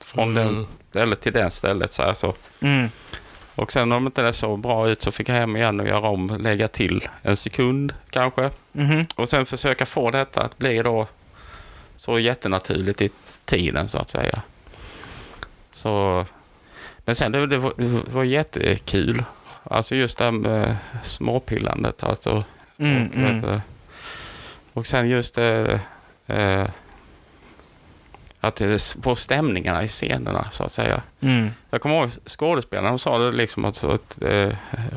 [0.00, 0.54] från Mm.
[0.54, 1.92] den stället till det stället.
[1.92, 2.34] Så här, så.
[2.60, 2.90] Mm.
[3.54, 6.08] Och sen om inte det såg bra ut så fick jag hem igen och göra
[6.08, 8.50] om, lägga till en sekund kanske.
[8.72, 9.06] Mhm.
[9.14, 11.06] Och sen försöka få detta att bli då
[11.96, 13.10] så jättenaturligt i
[13.44, 14.42] tiden så att säga.
[15.72, 16.24] Så,
[17.04, 19.24] men sen det, det, var, det var jättekul.
[19.62, 22.02] Alltså just det här med småpillandet.
[22.02, 22.44] Alltså,
[22.78, 23.14] Mm, och,
[23.48, 23.60] mm.
[24.72, 25.80] och sen just det,
[26.26, 26.64] eh,
[28.40, 31.02] att det få stämningarna i scenerna så att säga.
[31.20, 31.50] Mm.
[31.70, 34.52] Jag kommer ihåg skådespelarna, de sa det liksom att, att eh,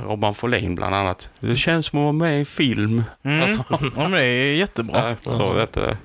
[0.07, 1.29] Robban Folin bland annat.
[1.39, 3.03] Det känns som att vara med i film.
[3.23, 3.41] Mm.
[3.41, 3.63] Alltså.
[3.69, 5.09] ja, men det är jättebra.
[5.09, 5.53] Ja, så, Alltså.
[5.53, 5.73] vet.
[5.73, 5.97] Det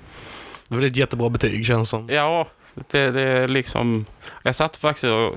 [0.69, 2.09] var ett jättebra betyg känns som.
[2.09, 2.47] ja
[2.91, 4.07] det, det är liksom...
[4.43, 5.37] Jag satt faktiskt och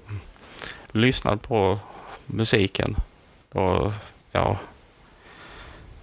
[0.92, 1.80] lyssnade på
[2.26, 2.96] musiken.
[3.52, 3.94] Och
[4.32, 4.58] ja...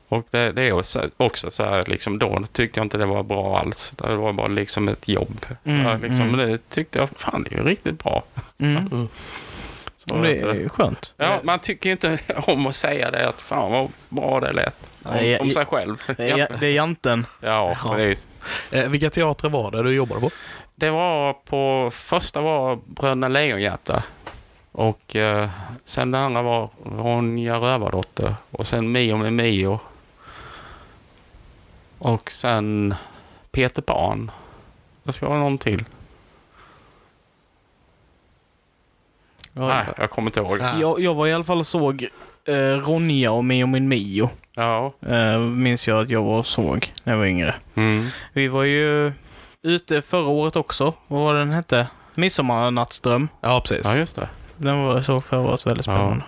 [0.08, 0.72] Och det, det är
[1.16, 3.92] också, så här, liksom då tyckte jag inte det var bra alls.
[3.96, 5.46] Det var bara liksom ett jobb.
[5.64, 6.36] Mm, Ja, liksom, mm.
[6.36, 8.22] Men det tyckte jag, fan det är ju riktigt bra.
[8.58, 9.08] Mm.
[9.96, 11.14] Så, Och det är skönt.
[11.16, 14.74] Ja, man tycker ju inte om att säga det att fan vad bra det lät.
[15.04, 15.96] Om, Nej, om jag- sig själv.
[16.16, 17.26] Det är, det är janten.
[17.40, 17.94] Ja, Ja.
[17.94, 18.26] precis.
[18.70, 20.30] Eh, vilka teatrar var det du jobbade på?
[20.74, 24.02] Det var på, första var Bröderna Lejonhjärta.
[24.72, 25.48] Och eh,
[25.84, 28.34] sen det andra var Ronja Rövardotter.
[28.50, 29.80] Och sen Mio med Mio.
[31.98, 32.94] Och sen
[33.50, 34.30] Peter Pan.
[35.02, 35.84] Det ska vara någon till.
[39.52, 40.58] Nej, jag kommer inte ihåg.
[40.60, 40.78] Ja.
[40.80, 42.08] Jag, jag var i alla fall och såg
[42.44, 44.30] eh, Ronja och Mio min Mio.
[44.54, 44.92] Ja.
[45.06, 47.54] Eh, minns jag att jag var och såg när jag var yngre.
[47.74, 48.06] Mm.
[48.32, 49.12] Vi var ju
[49.62, 50.94] ute förra året också.
[51.06, 51.86] Vad var den hette?
[52.14, 53.28] Midsommarnattsdröm.
[53.40, 53.84] Ja, precis.
[53.84, 54.28] Ja, just det.
[54.56, 55.96] Den var så förra året väldigt Ja.
[55.98, 56.24] spännande.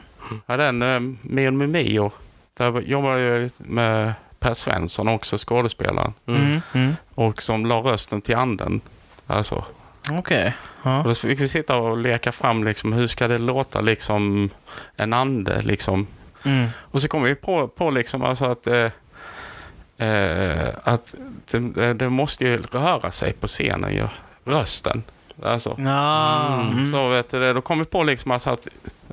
[0.47, 2.13] Ja, den eh, Mio med Mio.
[2.57, 6.13] Där jobbade jag med Per Svensson också, skådespelaren.
[6.27, 6.43] Mm.
[6.43, 6.61] Mm.
[6.73, 6.97] Mm.
[7.15, 8.81] Och som la rösten till anden.
[9.27, 9.65] Alltså.
[10.11, 10.55] Okej.
[10.83, 11.03] Och Ja.
[11.05, 14.51] då fick vi sitta och leka fram liksom, hur ska det låta liksom
[14.97, 16.07] en ande liksom.
[16.45, 16.69] Mm.
[16.79, 18.91] Och så kom vi på, på liksom alltså att, eh,
[19.99, 21.15] eh, att
[21.51, 24.09] det, det måste ju röra sig på scenen ju.
[24.45, 25.03] Rösten.
[25.43, 25.75] Alltså.
[25.79, 26.61] Ja.
[26.73, 26.93] Mm.
[26.93, 28.69] Så vet du, det, då kom vi på liksom alltså att,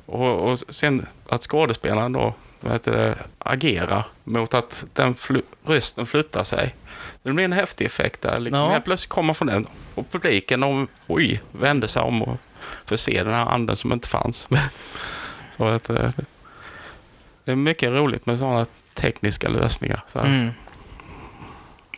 [0.06, 6.44] och, och sen att skådespelaren då vet du, agerar mot att den fly, rösten flyttar
[6.44, 6.74] sig.
[7.22, 8.38] Det blir en häftig effekt där.
[8.38, 8.60] Liksom.
[8.60, 8.68] Ja.
[8.70, 12.36] Helt plötsligt kommer från den och publiken och, oj, vände sig om och
[12.86, 14.48] får se den här anden som inte fanns.
[15.56, 16.12] Så vet du, det,
[17.44, 20.00] det är mycket roligt med sådana tekniska lösningar.
[20.08, 20.18] Så.
[20.18, 20.50] Mm.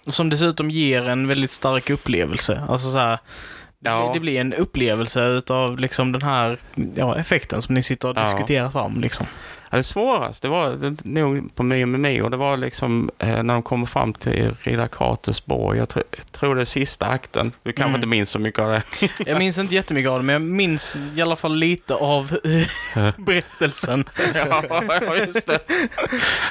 [0.06, 2.62] Som dessutom ger en väldigt stark upplevelse.
[2.68, 4.10] Alltså så här, Det, Ja.
[4.14, 6.58] det blir en upplevelse utav liksom den här
[6.94, 8.24] ja, effekten som ni sitter och Ja.
[8.24, 9.00] diskuterar fram.
[9.00, 9.26] Liksom.
[9.72, 12.28] Ja, det svåraste var det- nog på Mio med Mio.
[12.28, 15.78] Det var liksom eh, när de kommer fram till Riddar Kratersborg.
[15.78, 17.52] Jag, tr- jag tror det är sista akten.
[17.62, 17.94] Du kanske Mm.
[17.94, 18.82] inte minns så mycket av det.
[19.26, 22.36] Jag minns inte jättemycket av det, men jag minns i alla fall lite av
[23.16, 24.04] berättelsen.
[24.34, 25.58] ja, just det.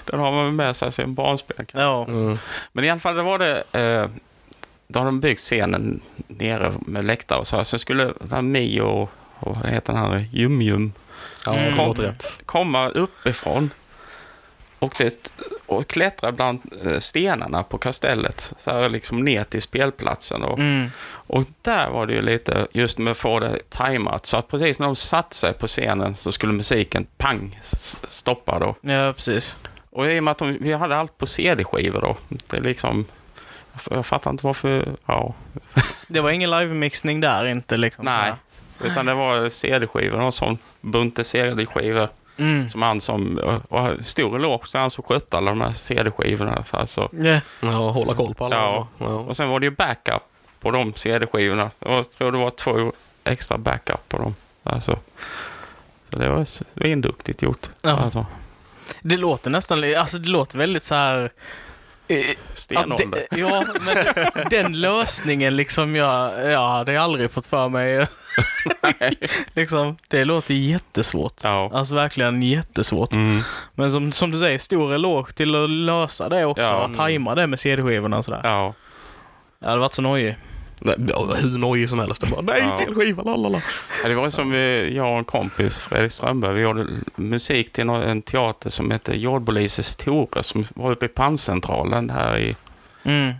[0.06, 1.66] Den har man med sig som barnspel.
[1.74, 2.06] Ja.
[2.08, 2.38] Mm.
[2.72, 3.64] Men i alla fall, det var det...
[3.72, 4.10] Eh,
[4.92, 7.64] då har de byggt scenen nere med läktare och så här.
[7.64, 10.94] Sen skulle Mio och, och vad heter den här, Jum Jum,
[11.46, 11.94] Ja, Mm.
[11.94, 12.40] rätt.
[12.46, 13.70] komma uppifrån
[14.80, 15.32] och, det,
[15.66, 18.54] och klättra bland eh, stenarna på kastellet.
[18.60, 20.44] Så här liksom ner till spelplatsen.
[20.44, 20.90] Och, Mm.
[21.06, 24.26] och där var det ju lite just med att få det tajmat.
[24.26, 27.60] Så att precis när de satte sig på scenen så skulle musiken pang
[28.08, 28.76] stoppa då.
[28.82, 29.58] ja, precis.
[29.92, 32.18] Och i och med att de, vi hade allt på CD-skivor då.
[32.48, 33.06] Det liksom...
[33.90, 34.96] jag- fattar inte varför...
[35.06, 35.34] Ja.
[36.08, 38.06] Det var ingen live-mixning där inte liksom.
[38.06, 38.34] Nej.
[38.84, 40.22] Utan det var CD-skivor.
[40.22, 42.10] Och sån bunte CD-skivor.
[42.38, 42.70] Mm.
[42.70, 43.38] Som han som...
[43.70, 46.64] Och stor eloge till han som skötte alla de här CD-skivorna.
[46.66, 47.10] Så Alltså.
[47.12, 47.40] Ja.
[47.62, 48.56] Ja, hålla koll på alla.
[48.56, 48.88] Ja.
[48.98, 49.06] Ja.
[49.06, 50.22] Och sen var det ju backup
[50.60, 51.72] på de CD-skivorna.
[51.80, 54.36] Jag tror det var två extra backup på dem.
[54.64, 55.00] Alltså.
[56.10, 57.70] Så det var svinduktigt gjort.
[57.82, 57.90] Ja.
[57.98, 58.26] Alltså,
[59.02, 61.30] Det låter nästan, alltså det låter väldigt så här...
[62.54, 63.28] stenålder.
[63.32, 63.96] Ja, men
[64.50, 68.08] den lösningen liksom jag, jag hade aldrig fått för mig.
[69.54, 71.34] liksom, det låter jättesvårt.
[71.42, 71.72] Ja.
[71.74, 73.14] Alltså verkligen jättesvårt.
[73.14, 73.42] Mm.
[73.76, 76.64] Men som, som du säger, stor eloge till att lösa det också.
[76.64, 76.90] Ja.
[76.98, 78.42] Tajma det med CD-skivorna och sådär.
[78.44, 78.74] Ja.
[79.60, 80.38] Jag hade varit så nojig.
[80.82, 80.96] Nej,
[81.42, 82.30] Hur nojig som helst.
[82.30, 82.78] Bara, nej, Ja.
[82.80, 83.62] fel skiva, lalala.
[84.04, 87.86] Ja, det var som vi, jag och en kompis, Fredrik Strömberg, vi gjorde musik till
[87.86, 92.56] nå- en teater som heter Jordpolises Tore som var uppe i Panncentralen här i...
[93.04, 93.34] Mm.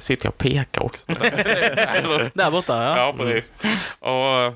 [0.00, 1.02] Sitter jag och pekar också?
[1.06, 2.96] Där borta, ja.
[2.98, 3.52] ja, precis.
[3.98, 4.54] Och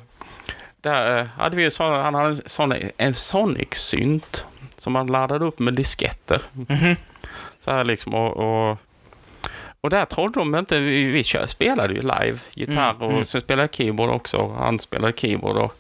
[0.80, 4.44] där eh, hade vi ju såna, han hade en, sån, en Sonic-synt
[4.78, 6.42] som man laddade upp med disketter.
[6.52, 6.96] Mhm.
[7.60, 8.36] Så här liksom och,
[8.70, 8.78] och,
[9.86, 13.24] och där trodde de inte, vi, spelade ju live, gitarr Mm, och mm.
[13.24, 14.36] sen spelade jag keyboard också.
[14.36, 15.76] och Han spelade keyboard och,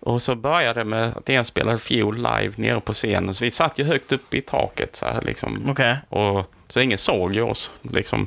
[0.00, 3.34] och så började det med att en spelade fiol live nere på scenen.
[3.34, 5.70] Så vi satt ju högt upp i taket så här liksom.
[5.70, 5.96] Okej.
[6.08, 8.26] Och, så ingen såg ju oss liksom.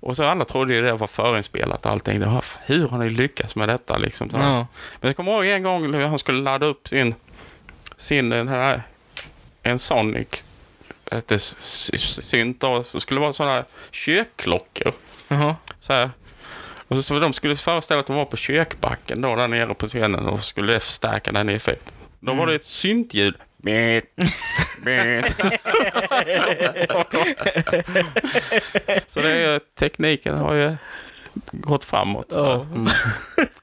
[0.00, 2.20] Och så alla trodde ju det var förinspelat allting.
[2.20, 4.30] Var, hur har ni lyckats med detta liksom?
[4.30, 4.36] Så.
[4.36, 4.66] Ja.
[5.00, 7.14] Men jag kommer ihåg en gång när han skulle ladda upp sin,
[7.96, 8.82] sin den här,
[9.62, 10.44] en Sonic
[11.10, 14.92] s- synt då, så skulle det vara sådana här kökklockor.
[15.28, 15.56] Jaha.
[15.80, 16.10] Så här.
[16.88, 19.86] Och så, så de skulle föreställa att de var på kökbacken då där nere på
[19.86, 21.94] scenen och skulle förstärka den effekten.
[22.20, 23.34] Då var det ett syntljud.
[23.62, 24.04] Beep,
[24.84, 25.26] beep.
[29.06, 30.76] så det är, tekniken har ju
[31.52, 32.26] gått framåt.
[32.30, 32.66] Ja.
[32.74, 32.88] Mm.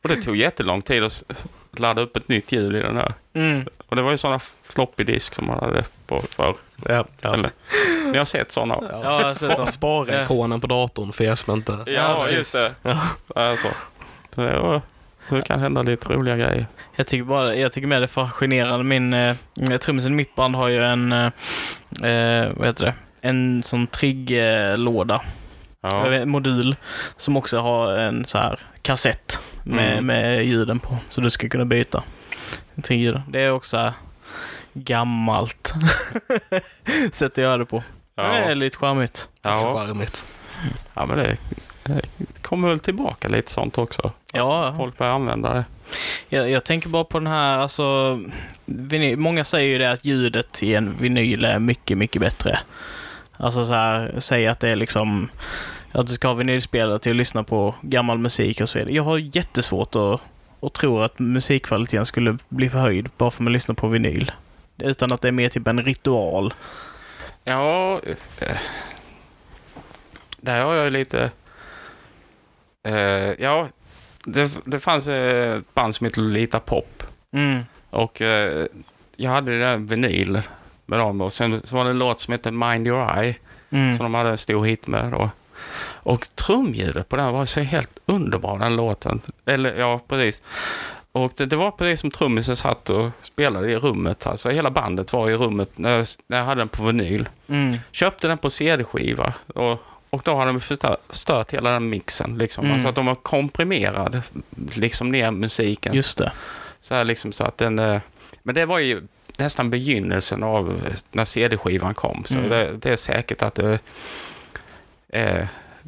[0.02, 1.46] Och det tog jättelång tid att
[1.78, 3.14] ladda upp ett nytt ljud i den här.
[3.34, 3.68] Mm.
[3.88, 6.56] Och det var ju sådana floppy disk som man hade på förr.
[6.86, 7.34] Ja, ja.
[7.34, 7.52] Eller,
[8.12, 8.74] ni har sett sådana?
[8.82, 9.68] Ja, Ja, jag har sett Spa- dem.
[9.68, 11.78] Spara ikonen på datorn för er som inte...
[11.86, 12.72] Ja, just det.
[12.84, 12.98] Ja.
[13.36, 13.68] Alltså.
[14.36, 14.82] Så det, var,
[15.30, 16.68] så det kan hända lite roliga grejer.
[16.96, 18.84] Jag tycker bara, jag tycker med det är fascinerande.
[18.84, 19.36] Min, eh,
[19.82, 21.26] trummisen i mitt band har ju en, eh,
[22.12, 25.22] eh, vad heter det, en sån trigglåda,
[25.82, 26.26] Ja.
[26.26, 26.76] modul,
[27.18, 30.06] som också har en så här kassett med, Mm.
[30.06, 32.04] med ljuden på, så du ska kunna byta
[32.84, 33.22] trigger.
[33.30, 33.94] Det är också
[34.84, 35.74] gammalt
[37.12, 37.84] sätt att göra det på.
[38.16, 38.54] Det är Ja.
[38.54, 39.30] lite charmigt.
[39.42, 39.84] Ja.
[39.88, 40.26] Charmigt.
[40.94, 41.38] ja, men det,
[41.84, 42.02] det
[42.42, 44.12] kommer väl tillbaka lite sånt också.
[44.34, 45.66] Ja, Folk börjar använda det.
[46.30, 48.20] Jag, jag tänker bara på den här, alltså,
[48.66, 52.60] vinyl, många säger ju det att ljudet i en vinyl är mycket, mycket bättre.
[53.38, 55.30] Alltså så här, säg att det är liksom,
[55.92, 58.94] att du ska ha vinylspelare till att lyssna på gammal musik och så vidare.
[58.94, 60.22] Jag har jättesvårt att,
[60.62, 64.32] att tro att musikkvaliteten skulle bli förhöjd bara för att man lyssnar på vinyl.
[64.78, 66.54] Utan att det är mer typ en ritual.
[67.44, 68.00] Ja,
[70.38, 71.32] där har jag lite...
[72.88, 73.68] Eh, ja,
[74.26, 77.04] det, det fanns eh, ett band som heter Lolita Pop.
[77.34, 77.64] Mm.
[77.90, 78.66] Och eh,
[79.16, 80.42] jag hade den vinyl
[80.86, 83.36] med dem och sen så var det en låt som hette Mind Your Eye
[83.70, 83.98] Mm.
[83.98, 85.30] som de hade en stor hit med då.
[85.82, 89.22] Och trumljudet på den var så helt underbar den låten.
[89.46, 90.42] Eller ja, precis.
[91.24, 94.28] Och det, det var precis som trummisen satt och spelade i rummet.
[94.28, 97.30] Alltså hela bandet var i rummet när jag, när jag hade den på vinyl.
[97.48, 97.78] Mm.
[97.92, 99.78] Köpte den på CD-skiva och,
[100.10, 102.38] och då hade de förstört, stört hela den mixen.
[102.38, 102.64] Liksom.
[102.64, 102.74] Mm.
[102.74, 104.16] Alltså att de har komprimerat
[104.74, 105.94] liksom ner musiken.
[105.94, 106.32] Just det.
[106.80, 107.80] Så här liksom så att den...
[107.80, 108.00] eh,
[108.44, 109.02] Men det var ju
[109.38, 112.24] nästan begynnelsen av eh, när CD-skivan kom.
[112.28, 112.50] Så Mm.
[112.50, 113.80] det, det är säkert att det...
[115.10, 115.46] Eh,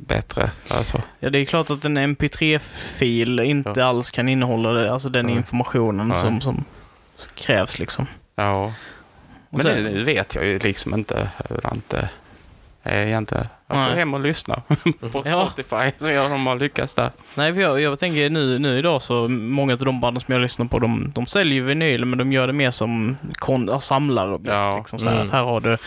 [0.07, 0.51] bättre.
[0.69, 5.29] Alltså, Ja, det är klart att en MP3-fil inte alls kan innehålla det, alltså den
[5.29, 6.21] informationen Nej.
[6.21, 6.65] som, som
[7.35, 8.07] krävs liksom.
[8.35, 8.73] ja.
[9.51, 12.09] Och Men sen- det, det vet jag ju liksom inte hur inte
[12.83, 13.47] är egentligen.
[13.75, 13.95] Får Nej.
[13.97, 14.61] hem och lyssna
[15.11, 15.45] på Ja.
[15.45, 17.11] Spotify så jag de har lyckats där.
[17.35, 20.41] Nej, för jag, jag tänker nu, nu idag så, många av de banden som jag
[20.41, 23.79] lyssnar på, de, de säljer ju vinyl, men de gör det mer som kon, ja,
[23.79, 24.53] samlarobjekt.
[24.53, 24.77] Ja.
[24.77, 25.27] Liksom, så här, Mm.
[25.27, 25.77] att här har du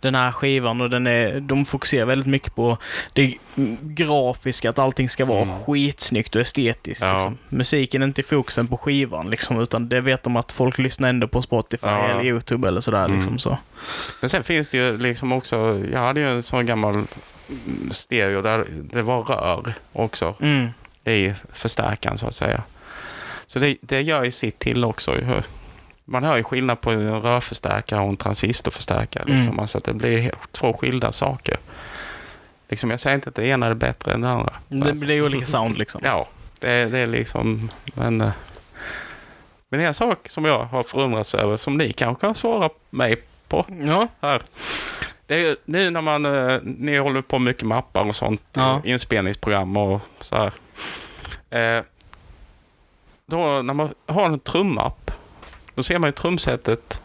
[0.00, 2.76] den här skivan och den är, de fokuserar väldigt mycket på
[3.12, 3.34] det
[3.82, 5.54] grafiska, att allting ska vara Mm.
[5.60, 7.02] skitsnyggt och estetiskt.
[7.02, 7.12] Ja.
[7.14, 7.38] Liksom.
[7.48, 11.08] Musiken är inte i fokusen på skivan, liksom, utan det vet de att folk lyssnar
[11.08, 12.08] ändå på Spotify Ja.
[12.08, 13.04] eller YouTube eller sådär.
[13.04, 13.16] Mm.
[13.16, 13.58] Liksom, så.
[14.20, 18.42] Men sen finns det ju liksom också, jag hade ju en sån gammal mm, stereo
[18.42, 20.68] där det var rör också Mm.
[21.04, 22.62] i förstärkaren så att säga.
[23.46, 25.16] Så det, det gör ju sitt till också.
[26.04, 29.22] Man hör ju skillnad på en rörförstärkare och en transistorförstärkare.
[29.22, 29.38] Mm.
[29.38, 29.60] Liksom.
[29.60, 31.56] Alltså att det blir två skilda saker.
[32.68, 34.52] Liksom, jag säger inte att det ena är bättre än det andra.
[34.68, 36.00] Det blir olika sound liksom.
[36.04, 37.70] Ja, det, det är liksom...
[37.94, 38.30] Men, eh,
[39.68, 43.16] men en sak som jag har förundrats över, som ni kanske kan svara mig
[43.50, 44.08] på Ja.
[44.20, 44.42] här.
[45.26, 48.76] Det är ju nu när man, eh, ni håller på mycket mappar och sånt, Ja.
[48.84, 50.52] eh, inspelningsprogram och så här.
[51.78, 51.84] Eh,
[53.26, 55.10] då när man har en trummapp,
[55.74, 57.00] då ser man ju trumsetet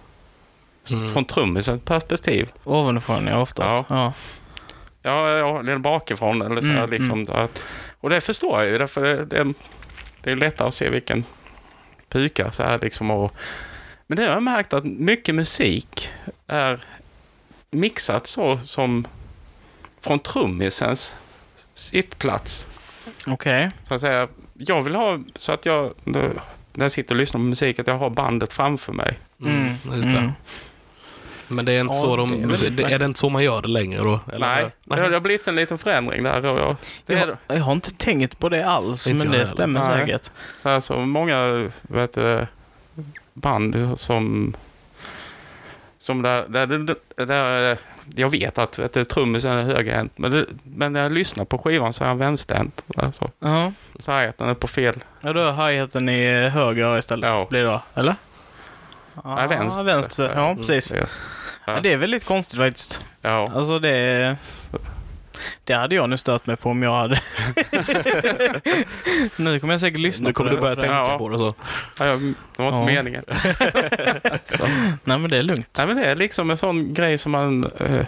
[0.91, 1.13] Mm.
[1.13, 2.51] från trummisens perspektiv.
[2.63, 3.86] Ovanifrån ja, oftast.
[3.89, 4.13] Ja.
[5.01, 7.27] Ja, ja eller bakifrån eller så Mm, liksom.
[7.27, 7.63] så Att,
[8.01, 9.53] och det förstår jag ju, därför det, det,
[10.21, 11.23] det är lättare att se vilken
[12.10, 13.12] puka så här liksom.
[13.12, 13.31] Och,
[14.07, 16.09] men det har jag märkt att mycket musik
[16.47, 16.79] är
[17.71, 19.07] mixat så som
[20.01, 21.15] från trummisens
[21.73, 22.67] sittplats.
[23.27, 23.71] Okej.
[23.87, 26.33] Så att säga, jag vill ha så att jag, när
[26.73, 29.19] jag sitter och lyssnar på musik, att jag har bandet framför mig.
[29.41, 30.17] Mm, just det.
[30.17, 30.31] Mm.
[31.47, 33.43] Men det är inte Ja, så det är de, det, är det inte så man
[33.43, 34.19] gör det längre då?
[34.33, 34.47] Eller?
[34.47, 36.45] Nej, det har blivit en liten förändring där.
[36.45, 39.45] Och jag, det är, Jag, jag har inte tänkt på det alls, Inte men jag
[39.45, 39.99] det stämmer Nej.
[39.99, 40.31] säkert.
[40.57, 42.47] Så här, så många vet, du,
[43.36, 44.56] band som...
[45.98, 47.78] Som där, där, där, där
[48.15, 51.93] jag vet att du, trummisen är högerhänt, men, det, men när jag lyssnar på skivan
[51.93, 52.86] så är han vänsterhänt.
[52.98, 53.71] Alltså, Ja.
[54.00, 54.95] så här att den är på fel.
[55.21, 57.30] Ja, då är hi-haten i höger istället.
[57.30, 57.48] Ja.
[57.50, 58.15] Blir det då, eller?
[59.24, 59.84] Ja, Nej, vänster.
[59.84, 60.32] vänster.
[60.36, 60.58] Ja, Mm.
[60.58, 60.93] precis.
[60.93, 61.06] Ja.
[61.67, 63.06] Ja, det är väldigt konstigt faktiskt.
[63.21, 63.52] Ja.
[63.56, 64.38] Alltså det...
[65.63, 67.21] Det hade jag nu stört mig på om jag hade...
[69.36, 70.62] nu kommer jag säkert lyssna Nu kommer på du det.
[70.62, 71.17] börja tänka Ja.
[71.17, 71.54] på det så.
[72.00, 72.86] Ja, jag- det var inte Ja.
[73.04, 73.24] meningen.
[74.45, 74.65] så.
[75.04, 75.69] Nej, men det är lugnt.
[75.78, 77.71] Nej, men det är liksom en sån grej som man...
[77.80, 78.06] Eh,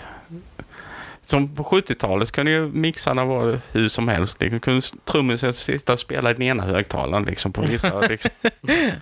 [1.21, 4.41] som på 70-talet kunde ju mixarna vara hur som helst.
[4.41, 8.31] Liksom, kunde trummisen sitta och spela i den ena högtalaren liksom, på vissa liksom,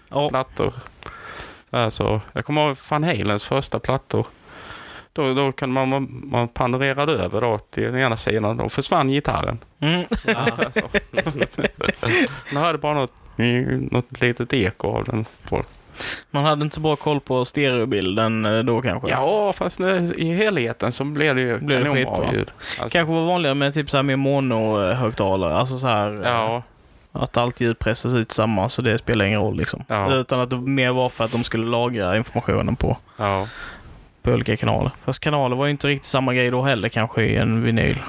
[0.10, 0.30] Ja.
[0.30, 0.74] plattor.
[1.70, 4.26] Så här, så, jag kommer ihåg Van Halens första plattor.
[5.16, 8.58] Då, då kunde man, man, panorerade över då till den ena sidan.
[8.58, 9.60] Då försvann gitarren.
[9.80, 10.06] Mm.
[10.36, 10.82] Alltså.
[12.54, 13.14] Man hörde bara något,
[13.92, 15.26] något litet eko av den.
[15.50, 15.64] På.
[16.32, 19.10] Man hade inte så bra koll på stereobilden eh, då kanske.
[19.10, 19.80] Ja, fast
[20.16, 22.52] i helheten så blev det ju Blev kanonbra ljud.
[22.80, 25.56] Alltså, Kanske var vanligare med typ så här med mono-högtalare.
[25.56, 26.14] Alltså så här...
[26.14, 26.64] eh, ja,
[27.12, 29.84] Att allt ljud pressas ut samma så det spelar ingen roll liksom.
[29.88, 30.14] Ja.
[30.14, 33.48] Utan att det mer var för att de skulle lagra informationen på, ja.
[34.26, 34.92] På olika kanaler.
[35.06, 38.00] Fast kanaler var ju inte riktigt samma grej då heller kanske i en vinyl.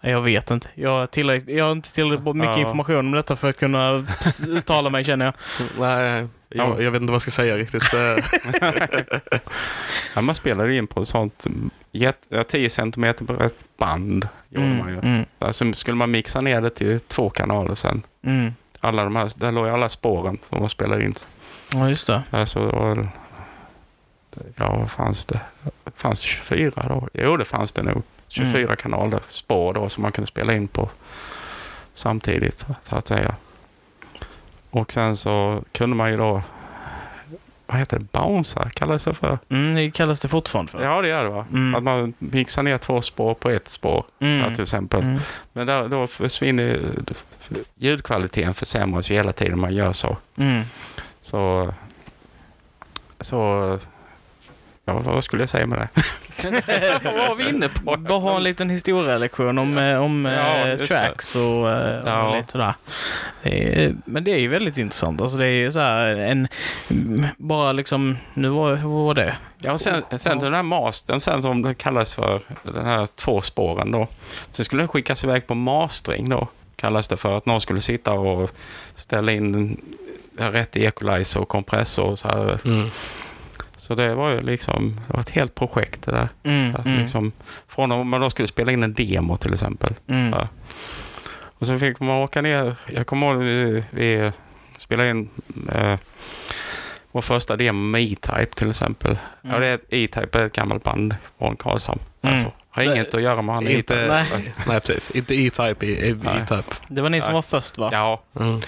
[0.00, 0.68] Jag vet inte.
[0.74, 2.60] Jag har, tillräckligt, jag har inte tillräckligt mycket Ja.
[2.60, 4.06] information om detta för att kunna
[4.46, 5.34] uttala mig känner jag.
[5.78, 7.82] Nej, jag, jag vet inte vad jag ska säga riktigt.
[10.14, 10.20] Ja.
[10.20, 11.46] Man spelade in på ett sånt
[11.92, 14.28] jätte, ja, 10 cm brett band.
[14.48, 14.98] Gjorde man ju.
[14.98, 18.02] mm, Alltså, skulle man mixa ner det till två kanaler sen.
[18.26, 18.54] mm.
[18.80, 21.14] Alla de här, där låg ju alla spåren som man spelade in.
[21.72, 22.22] Ja, just det.
[22.30, 23.08] Så här, så det var, väl-
[24.56, 25.40] ja, vad fanns det?
[25.96, 27.08] Fanns det 24 då?
[27.12, 28.02] Jo, det fanns det nog.
[28.28, 28.76] 24 Mm.
[28.76, 30.90] kanaler, spår då, som man kunde spela in på
[31.94, 33.34] samtidigt, så att säga.
[34.70, 36.42] Och sen så kunde man ju då,
[37.66, 39.38] vad heter det, bouncer kallas det för?
[39.48, 40.82] Mm, det kallas det fortfarande för.
[40.82, 41.46] Ja, det gör det va?
[41.52, 41.74] Mm.
[41.74, 44.38] Att man mixar ner två spår på ett spår, Mm.
[44.38, 45.02] ja, till exempel.
[45.02, 45.20] Mm.
[45.52, 46.80] Men där, då försvinner
[47.74, 50.16] ljudkvaliteten försämras ju hela tiden man gör så.
[50.36, 50.62] Mm.
[51.22, 51.74] Så,
[53.20, 53.78] så
[54.90, 55.88] ja, vad skulle jag säga med det?
[57.04, 57.96] vad var vi inne på?
[57.96, 60.86] Bara ha en liten historielektion om, eh, om Ja, eh, det.
[60.86, 62.28] tracks och, eh, Ja.
[62.28, 62.74] och lite sådär.
[63.42, 65.20] Det är, men det är ju väldigt intressant.
[65.20, 66.48] Alltså det är ju så här en,
[67.36, 69.36] bara liksom, nu var, vad var det?
[69.58, 73.40] Ja, och sen, sen den här mastern sen som det kallas för, den här två
[73.40, 74.06] spåren då.
[74.52, 76.48] Så skulle den skickas iväg på mastering då.
[76.76, 78.50] Kallas det för att någon skulle sitta och
[78.94, 79.80] ställa in
[80.38, 82.58] rätt equalizer och kompressor och så här.
[82.64, 82.90] mm.
[83.90, 86.28] Så Så det var ju liksom, det var ett helt projekt det där.
[86.42, 87.32] Mm, Att mm, liksom,
[87.68, 89.94] från om man då skulle spela in en demo till exempel.
[90.08, 90.32] mm.
[90.32, 90.48] Ja.
[91.58, 92.76] Och sen fick man åka ner.
[92.86, 94.32] Jag kommer ihåg vi, vi
[94.78, 95.28] spelade in
[95.74, 95.98] eh,
[97.12, 99.18] vår första demo med E-Type till exempel.
[99.42, 102.00] Ja, det är ett, E-Type är ett gammalt band från Karlshamn.
[102.22, 102.34] Mm.
[102.34, 104.06] Alltså, har Det- inget att göra med han Inte, E-Type.
[104.08, 104.52] Nej.
[104.66, 104.80] nej.
[104.80, 105.10] precis.
[105.10, 106.10] Inte E-Type i.
[106.10, 106.74] E-Type.
[106.88, 107.34] Det var ni som Nej.
[107.34, 107.88] var först va?
[107.92, 108.60] Ja, Mm.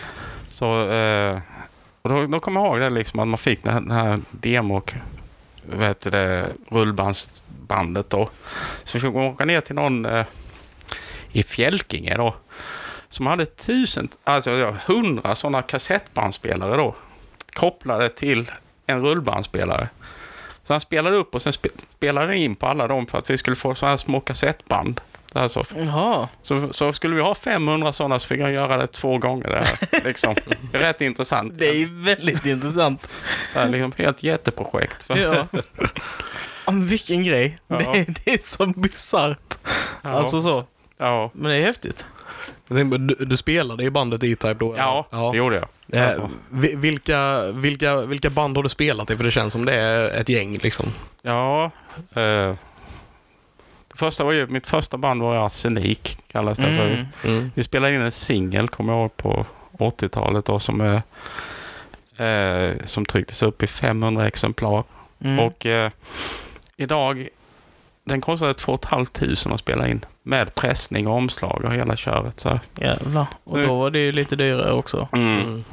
[0.48, 1.38] så eh,
[2.02, 4.20] och då, då kommer jag ihåg det liksom att man fick den här, den här
[4.30, 4.82] demo
[5.76, 8.30] vet det, rullbandsbandet då.
[8.84, 10.26] Så vi fick åka ner till någon eh,
[11.32, 12.34] i Fjälkinge då.
[13.08, 16.94] Som hade tusen, alltså ja, hundra sådana kassettbandspelare då.
[17.52, 18.50] Kopplade till
[18.86, 19.88] en rullbandspelare.
[20.62, 23.38] Så han spelade upp och sen spe, spelade in på alla dem för att vi
[23.38, 25.00] skulle få sådana här små kassettband.
[25.34, 26.28] Alltså, Jaha.
[26.42, 29.48] så, så skulle vi ha 500 sådana så fick han göra det två gånger.
[29.50, 30.34] Det här, liksom.
[30.72, 31.52] Det är rätt intressant.
[31.58, 33.08] Det är väldigt intressant.
[33.54, 35.04] Det är liksom helt jätteprojekt.
[35.08, 35.46] Ja.
[36.66, 37.58] Ja, men vilken grej.
[37.66, 37.76] Ja.
[37.78, 39.58] Det, är- det är så bisarrt.
[40.02, 40.64] ja, Alltså så.
[40.98, 42.04] ja, Men det är häftigt.
[42.68, 44.72] Jag du, du spelade i bandet E-Type då?
[44.72, 44.82] eller?
[45.10, 45.68] ja, det gjorde jag.
[46.00, 49.16] Eh, Alltså, vi- vilka, vilka, vilka band har du spelat i?
[49.16, 50.86] För det känns som det är ett gäng liksom.
[51.22, 51.70] ja,
[52.14, 52.54] eh,
[53.92, 56.86] det första var ju, mitt första band var Arsenik, kallas det för.
[56.86, 57.06] Mm.
[57.24, 57.50] Mm.
[57.54, 59.46] Vi spelade in en singel, kommer jag ihåg, på
[59.78, 60.80] 80-talet då, som,
[62.16, 64.84] eh, som trycktes upp i 500 exemplar.
[65.20, 65.38] Mm.
[65.38, 65.90] Och eh,
[66.76, 67.28] idag,
[68.04, 70.04] den kostade 2 500 att spela in.
[70.22, 72.40] Med pressning och omslag och hela köret.
[72.40, 73.26] Så, Jävlar.
[73.44, 75.08] Och då var det ju lite dyrare också.
[75.12, 75.64] Mm.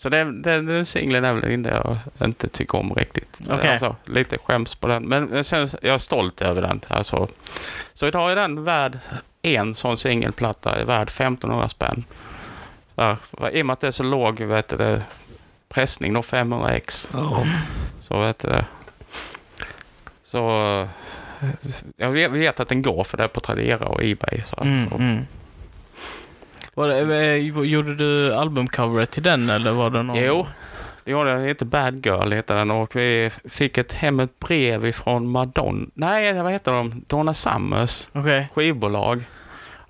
[0.00, 1.96] Så det, det, den singeln är väl det jag
[2.28, 3.40] inte tycker om riktigt.
[3.50, 3.70] Okej.
[3.70, 5.04] Alltså, lite skäms på den.
[5.04, 6.80] Men, men sen, jag är stolt över den.
[6.88, 7.28] Alltså,
[7.92, 8.98] så idag är den värd,
[9.42, 12.04] en sån singelplatta är värd 1500 spänn.
[12.94, 13.16] Så här,
[13.52, 15.02] I och med att det är så låg vet du, det,
[15.68, 17.08] pressning då 500x.
[17.12, 17.46] Ja.
[18.00, 18.64] Så vet du det.
[20.22, 20.38] Så
[21.96, 24.42] jag vet, vet att den går för det på Tradera och Ebay.
[24.46, 24.94] Så, Mm, så.
[24.94, 25.26] mm.
[26.78, 30.16] Var det, eh, gjorde du albumcoveret till den eller var det någon?
[30.16, 30.46] Jo,
[31.04, 31.38] det gjorde den.
[31.38, 35.86] Den heter Bad Girl heter den och vi fick ett hem ett brev ifrån Madonna.
[35.94, 37.04] Nej, vad heter de?
[37.06, 38.48] Donna Summers Okej.
[38.54, 39.24] skivbolag.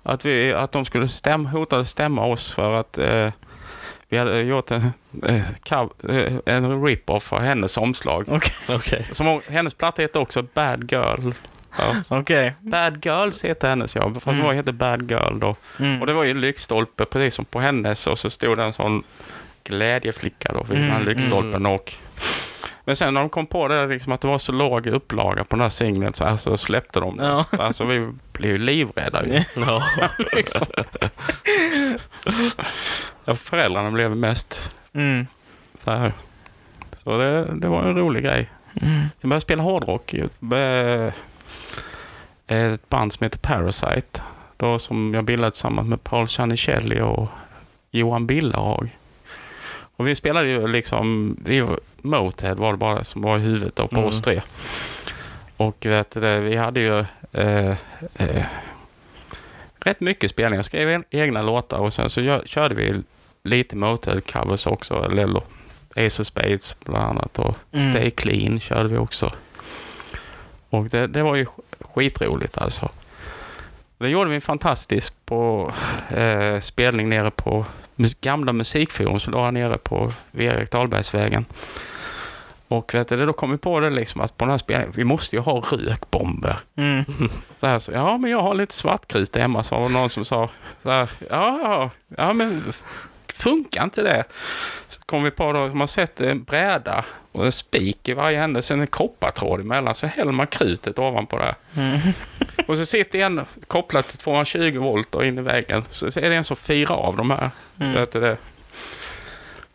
[0.03, 3.31] Att, vi, att de skulle stämma, hotade stämma oss för att eh,
[4.07, 4.91] vi hade gjort en,
[5.25, 5.51] eh,
[6.09, 8.25] eh, en rip-off för hennes omslag.
[8.29, 8.53] Okej.
[8.69, 9.03] Okej.
[9.11, 11.31] Som, hennes platta heter också Bad Girl.
[12.09, 12.53] Okej.
[12.59, 14.39] Bad Girls heter hennes ja, fast Mm.
[14.39, 14.55] mm.
[14.55, 15.55] heter Bad Girl då.
[15.79, 16.01] Mm.
[16.01, 19.03] Och det var ju lyktstolpe precis som på hennes och så stod det en sån
[19.63, 21.71] glädjeflicka då vid Mm, den lyktstolpen mm.
[21.71, 21.93] och
[22.85, 25.55] men sen när de kom på det liksom att det var så låg upplaga på
[25.55, 27.23] den här singeln så alltså släppte de det.
[27.25, 27.45] Ja.
[27.51, 29.43] Alltså vi blev ju livrädda ju.
[29.65, 29.83] Ja.
[30.33, 30.67] liksom.
[33.25, 35.27] ja, föräldrarna blev mest Mm.
[35.83, 36.13] så här.
[37.03, 38.49] Så det, det var en rolig grej.
[38.81, 38.93] Mm.
[39.21, 40.15] Sen började jag spela hårdrock
[42.49, 44.21] ett, eh, ett band som heter Parasite.
[44.57, 47.27] Då som jag bildade tillsammans med Paul Chanicelli och
[47.91, 48.97] Johan Billerhag.
[49.95, 51.67] Och vi spelade ju liksom, vi,
[52.01, 54.05] Motörhead var det bara som var i huvudet på Mm.
[54.05, 54.41] oss tre.
[55.57, 56.99] Och vet du, vi hade ju
[57.31, 57.69] eh,
[58.15, 58.45] eh,
[59.79, 60.57] rätt mycket spelningar.
[60.57, 62.93] Jag skrev en, egna låtar och sen så gör, körde vi
[63.43, 65.05] lite Motörhead-covers också.
[65.05, 65.41] Eller
[65.95, 67.93] Ace of Spades bland annat och Mm.
[67.93, 69.31] Stay Clean körde vi också.
[70.69, 71.45] Och det, det var ju
[71.93, 72.89] skitroligt alltså.
[73.97, 75.71] Det gjorde vi fantastiskt på
[76.09, 77.65] eh, spelning nere på
[78.21, 81.45] gamla musikforum som låg nere på Erik Dahlbergsvägen.
[82.67, 85.03] Och vet du, då kom vi på det liksom att på den här spelningen, vi
[85.03, 86.59] måste ju ha rökbomber.
[86.75, 87.05] Mm.
[87.59, 90.49] Så här, så, ja men jag har lite svartkrut hemma, sa någon som sa.
[90.83, 92.63] Så här, ja, ja, ja men
[93.39, 94.23] funkar inte det?
[94.87, 98.61] Så kom vi på då, man sätter en bräda och en spik i varje ände,
[98.61, 101.55] sen en koppartråd emellan, så häller man krutet ovanpå det.
[101.81, 101.99] Mm.
[102.67, 106.35] Och så sitter en kopplat till 220 volt och in i väggen, så är det
[106.35, 107.51] en som firar av de här.
[107.79, 107.93] Mm.
[107.93, 108.37] Vet du det?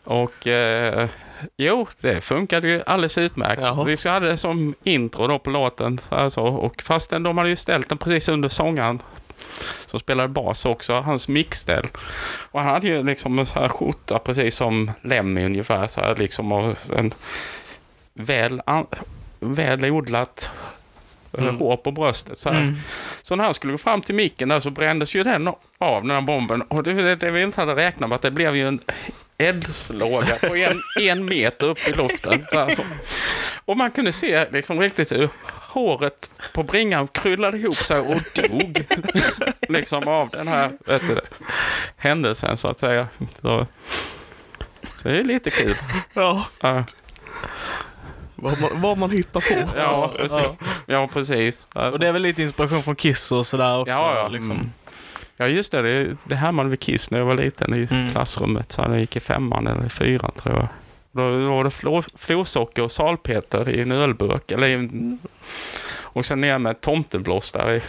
[0.05, 1.09] Och eh,
[1.57, 3.63] jo, det funkade ju alldeles utmärkt.
[3.63, 3.77] Jaha.
[3.77, 6.01] Så vi hade det som intro då på låten.
[6.09, 6.45] Så här så.
[6.45, 9.03] Och fastän de hade ju ställt den precis under sångaren
[9.87, 11.87] som spelade bas också, hans mixställ.
[12.51, 15.87] Och han hade ju liksom en så här skjorta precis som Lemmy ungefär.
[15.87, 17.15] Så här liksom och en
[18.15, 18.87] väl, an,
[19.41, 20.51] väl odlat
[21.39, 21.59] Mm.
[21.59, 22.39] hår på bröstet.
[22.39, 22.49] Så.
[22.49, 22.77] Mm.
[23.23, 26.11] så när han skulle gå fram till micken där så brändes ju den av den
[26.11, 26.63] här bomben.
[26.63, 28.81] Och det, det, det vi inte hade räknat med att det blev ju en
[29.39, 32.47] eldslåga på en, en meter upp i luften.
[32.53, 32.83] Så här, så.
[33.65, 35.29] Och man kunde se liksom riktigt hur
[35.69, 38.85] håret på bringan krullade ihop sig och dog.
[39.69, 41.21] liksom av den här vet du,
[41.97, 43.09] händelsen så att säga.
[43.41, 43.67] Så,
[44.95, 45.77] så det är lite kul.
[46.15, 46.47] ja.
[46.61, 46.85] Ja.
[48.35, 49.69] vad, man, vad man hittar på.
[49.77, 50.49] Ja, precis.
[50.87, 51.69] Ja, precis.
[51.93, 53.93] Och det är väl lite inspiration från Kiss och sådär också.
[53.93, 54.29] Ja, ja.
[54.29, 54.51] Liksom.
[54.51, 54.73] Mm.
[55.37, 55.83] Ja, just det.
[55.83, 58.11] Det, det här man vid Kiss när jag var liten i Mm.
[58.11, 58.73] klassrummet.
[58.73, 60.69] Så jag gick i femman eller i fyran tror jag.
[61.13, 64.51] Då då var det flor, florsocker och salpeter i en ölburk.
[64.51, 65.19] Eller i en,
[66.15, 67.83] och sen ner med tomteblås där i.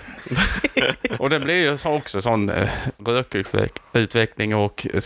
[1.20, 2.70] och det blev ju så också sån eh,
[3.06, 5.02] rökutveckling och eh,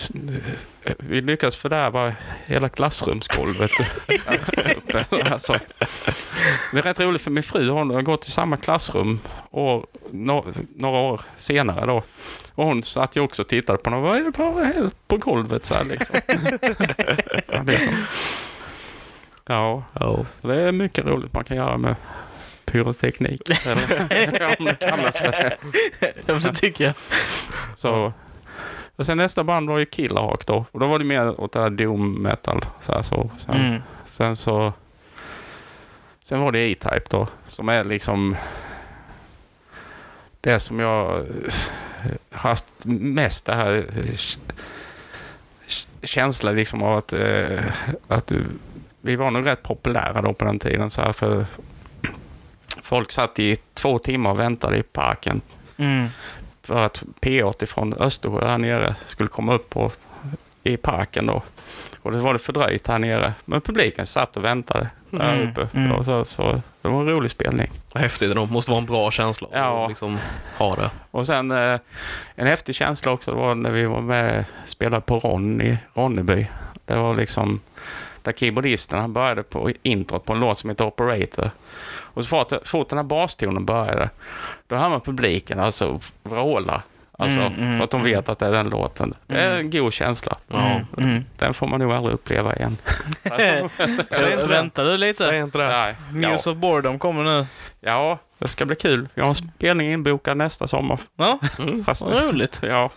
[0.84, 2.14] eh, vi lyckades fördärva
[2.46, 3.72] hela klassrumsgolvet.
[5.32, 5.60] alltså.
[6.72, 9.20] Det är rätt roligt för min fru hon har gått i samma klassrum
[9.52, 12.04] år, no, några år senare då.
[12.56, 14.04] Och hon satt ju också och tittade på något.
[14.04, 16.16] Vad är det på, golvet så här liksom?
[19.46, 20.26] ja, liksom.
[20.42, 21.96] det är mycket roligt man kan göra med
[22.72, 23.50] pyroteknik.
[24.10, 25.58] Eller om det kallas för det.
[26.02, 26.94] Ja, men det tycker jag.
[27.76, 28.14] Så.
[28.96, 30.66] Och sen nästa band var ju Killahawk då.
[30.72, 32.66] Och då var det mer åt det här doom metal.
[32.82, 33.32] Så här, så.
[33.38, 33.82] Sen, Mm.
[34.08, 34.74] sen så...
[36.24, 37.28] Sen var det E-Type då.
[37.46, 38.36] Som är liksom...
[40.42, 41.26] Det som jag
[42.32, 43.74] haft mest det här...
[43.76, 44.54] eh, k-
[45.68, 47.14] k- Känsla liksom av att...
[47.14, 47.60] eh,
[48.08, 48.32] att
[49.02, 50.90] vi var nog rätt populära då på den tiden.
[50.90, 51.46] Så här, för
[52.90, 55.42] folk satt i två timmar och väntade i parken
[55.78, 56.08] Mm.
[56.64, 59.92] för att P8 från Östersjö här nere skulle komma upp på,
[60.64, 61.42] i parken då.
[62.02, 63.34] Och det var det fördröjt här nere.
[63.46, 65.68] Men publiken satt och väntade där Mm, uppe.
[65.74, 65.92] mm.
[65.92, 67.70] Och så, så det var en rolig spelning.
[67.96, 69.88] Häftigt, det måste vara en bra känsla att Ja.
[69.88, 70.18] liksom
[70.58, 70.90] ha det.
[71.12, 71.80] Och sen eh,
[72.36, 76.48] en häftig känsla också var när vi var med och spelade på Ron i Ronneby.
[76.86, 77.60] Det var liksom
[78.22, 81.50] där keyboardisten han började på introt på en låt som heter Operator.
[82.20, 84.10] Och så fort, fort den här bastonen började,
[84.68, 86.82] då hör man publiken alltså vråla.
[87.12, 89.14] Alltså, Mm, mm, för att de vet att det är den låten.
[89.28, 90.38] Det är en god känsla.
[90.48, 90.80] Ja.
[90.98, 91.26] Mm.
[91.38, 92.78] Den får man nog aldrig uppleva igen.
[93.24, 93.70] Mm.
[93.80, 94.46] inte det.
[94.48, 95.24] Väntar du lite?
[95.24, 95.68] Säg inte det.
[95.68, 95.96] Nej.
[96.22, 96.30] Ja.
[96.32, 97.46] Muse of Boredom kommer nu.
[97.82, 99.08] ja, det ska bli kul.
[99.14, 101.00] Jag har en spelning inbokad nästa sommar.
[101.16, 101.86] Ja, Mm.
[101.86, 102.60] Fast, vad roligt.
[102.64, 102.90] ja.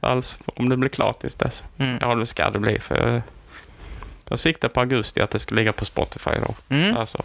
[0.00, 1.64] Alltså, om det blir klart tills dess.
[1.78, 1.98] Mm.
[2.00, 2.78] Ja, det ska det bli.
[2.80, 3.22] För jag,
[4.28, 6.74] jag siktar på augusti att det ska ligga på Spotify då.
[6.76, 6.96] Mm.
[6.96, 7.22] Alltså,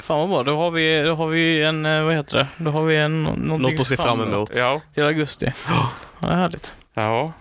[0.00, 0.42] Fan vad bra.
[0.42, 2.48] Då har vi, då har vi en, eh, vad heter det?
[2.64, 4.50] Då har vi en, Något att se fram emot.
[4.56, 4.80] ja.
[4.94, 5.52] Till augusti.
[5.68, 5.90] Ja,
[6.20, 6.74] det är härligt.
[6.94, 7.32] Ja.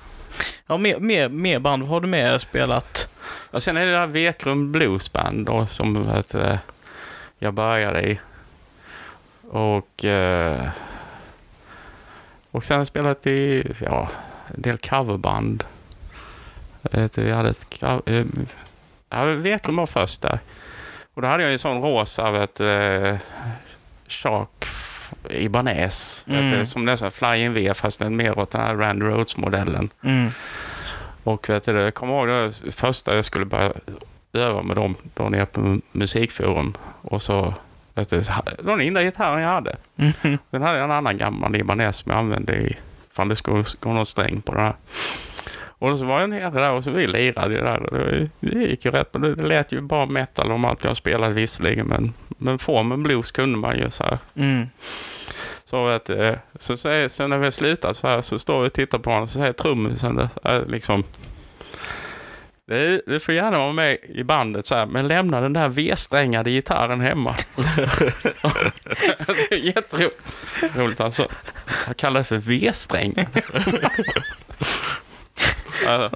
[0.68, 1.84] Ja, mer, mer, mer band.
[1.84, 3.10] Vad har du mer spelat?
[3.52, 6.36] Och sen är det där Vekrum Bluesband då som vet,
[7.40, 8.20] jag började i.
[9.50, 10.70] Och, eh,
[12.52, 14.10] och sen har jag spelat i ja,
[14.48, 15.64] en del coverband.
[17.16, 18.24] Vi hade ett eh,
[19.10, 20.40] ja, Vekrum var först där.
[21.14, 23.16] Och då hade jag en sån rosa vet, eh,
[24.08, 24.66] Shark
[25.30, 26.26] Ibanez.
[26.28, 26.52] Mm.
[26.52, 29.90] Vet, du, som nästan Flying V fast den mer åt den här Randy Rhodes-modellen.
[30.04, 30.32] Mm.
[31.24, 33.74] Och vet du, jag kommer ihåg det första jag skulle börja
[34.34, 36.74] öva med dem då nere på musikforum.
[37.02, 37.54] Och så,
[37.96, 38.22] vet du,
[38.64, 39.76] den enda gitarren jag hade.
[39.98, 40.38] Mm.
[40.50, 42.78] Den hade jag en annan gammal libanes som jag använde i,
[43.12, 44.76] ifall det skulle gå någon sträng på den här.
[45.84, 47.88] Och så var jag nere där och så vi lirade där.
[47.92, 49.14] Det, det gick ju rätt.
[49.14, 51.88] Men det, lät ju bara metal om allt jag spelade visserligen.
[51.88, 54.18] Men, men formen blues kunde man ju så här.
[54.36, 54.68] Mm.
[55.66, 58.74] Så, att, eh, så, så, så när vi slutat så här så står vi och
[58.74, 61.04] tittar på honom så säger trummisen äh, liksom
[62.66, 66.52] du, du får gärna vara med i bandet så här, men lämna den där V-strängade
[66.52, 67.36] gitarren hemma.
[69.28, 71.28] det är jätteroligt alltså.
[71.88, 73.16] Jag kallar det för V-sträng.
[75.86, 76.10] Ja.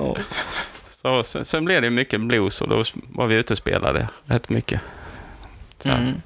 [0.89, 4.49] så, sen, sen blev det mycket blues och då var vi ute och spelade rätt
[4.49, 4.81] mycket.
[5.85, 6.21] Mm.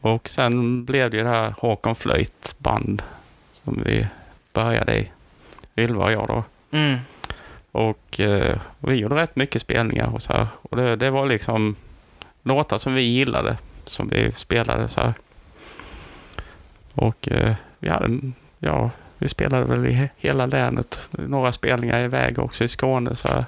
[0.00, 3.02] Och sen blev det ju det här Håkon Flöjt band
[3.64, 4.06] som vi
[4.52, 5.10] började i.
[5.76, 6.44] Ylva och jag då.
[6.70, 6.98] Mm.
[7.72, 10.46] Och eh, vi gjorde rätt mycket spelningar och så här.
[10.62, 11.76] Och det, det var liksom
[12.42, 15.14] låtar som vi gillade som vi spelade så här.
[16.94, 18.18] Och eh, vi hade,
[18.58, 18.90] ja,
[19.24, 21.00] vi spelade väl i he- hela länet.
[21.10, 23.44] Några spelningar iväg också i Skåne så här.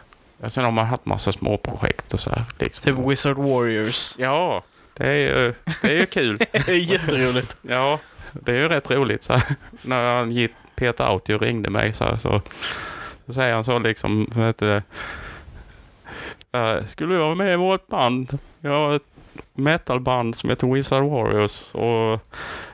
[0.49, 2.43] Sen har man haft massa små projekt och så här.
[2.59, 2.83] Liksom.
[2.83, 4.15] Typ Wizard Warriors.
[4.19, 4.63] Ja,
[4.95, 6.39] det är ju, det är ju kul.
[6.53, 7.57] Det är jätteroligt.
[7.63, 7.99] Ja,
[8.33, 9.23] det är ju rätt roligt.
[9.23, 9.55] Så här.
[9.83, 10.33] När han
[10.75, 12.43] Peter Autio ringde mig så, här, så,
[13.27, 14.83] så säger han så liksom, du,
[16.53, 18.39] "Eh, skulle du vara med i vårt band?
[18.61, 19.01] Jag
[19.55, 22.21] metalband som heter Wizard Warriors och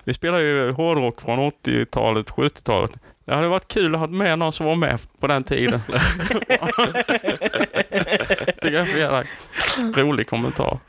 [0.05, 2.91] vi spelar ju hårdrock från 80-talet, 70-talet.
[3.25, 5.81] Det hade varit kul att ha med någon som var med på den tiden.
[8.63, 9.27] Tycker jag är
[9.79, 10.79] en rolig kommentar.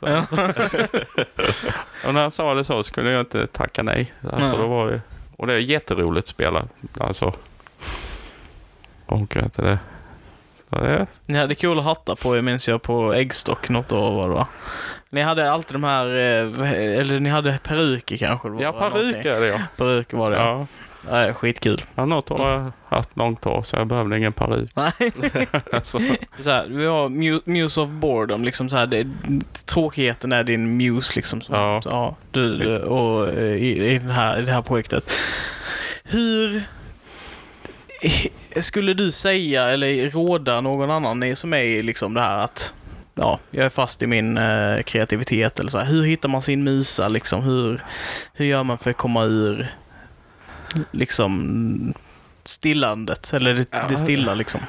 [2.06, 4.12] Och när han sa det så så kunde jag inte tacka nej.
[4.22, 4.58] Alltså, Nej.
[4.58, 5.00] det var
[5.36, 6.68] och det är jätteroligt att spela.
[7.00, 7.32] Alltså.
[9.06, 9.78] Och du det.
[10.78, 14.34] Så Ni hade coola hattar på er minns jag på Äggstock något år var det
[14.34, 14.46] va?
[15.10, 16.70] Ni hade alltid de här, eh,
[17.00, 18.48] eller ni hade peruker kanske?
[18.48, 19.12] var ja, någonting.
[19.12, 19.60] peruk är det ja.
[19.76, 20.36] Peruker var det.
[20.36, 20.66] Ja.
[21.10, 21.26] ja.
[21.26, 21.82] Ja, skitkul.
[21.94, 24.70] Ja, något år har jag haft långt hår så jag behövde ingen peruk.
[24.74, 24.92] Nej.
[25.72, 25.98] Alltså,
[26.40, 29.06] Så här, vi har mu- Muse of Boredom, liksom så här, det,
[29.66, 31.40] tråkigheten är din muse liksom.
[31.40, 31.80] Så, Ja.
[31.82, 35.10] så, ja du, du, och eh, i, i, den här, i det här projektet.
[36.04, 36.62] Hur
[38.60, 42.74] skulle du säga eller råda någon annan som är i liksom det här att
[43.14, 45.86] ja, jag är fast i min eh, kreativitet eller så här.
[45.86, 47.42] Hur hittar man sin musa liksom?
[47.42, 47.82] Hur,
[48.32, 49.74] hur gör man för att komma ur
[50.90, 51.94] liksom
[52.44, 53.86] stillandet eller det, Ja.
[53.88, 54.60] det stilla liksom?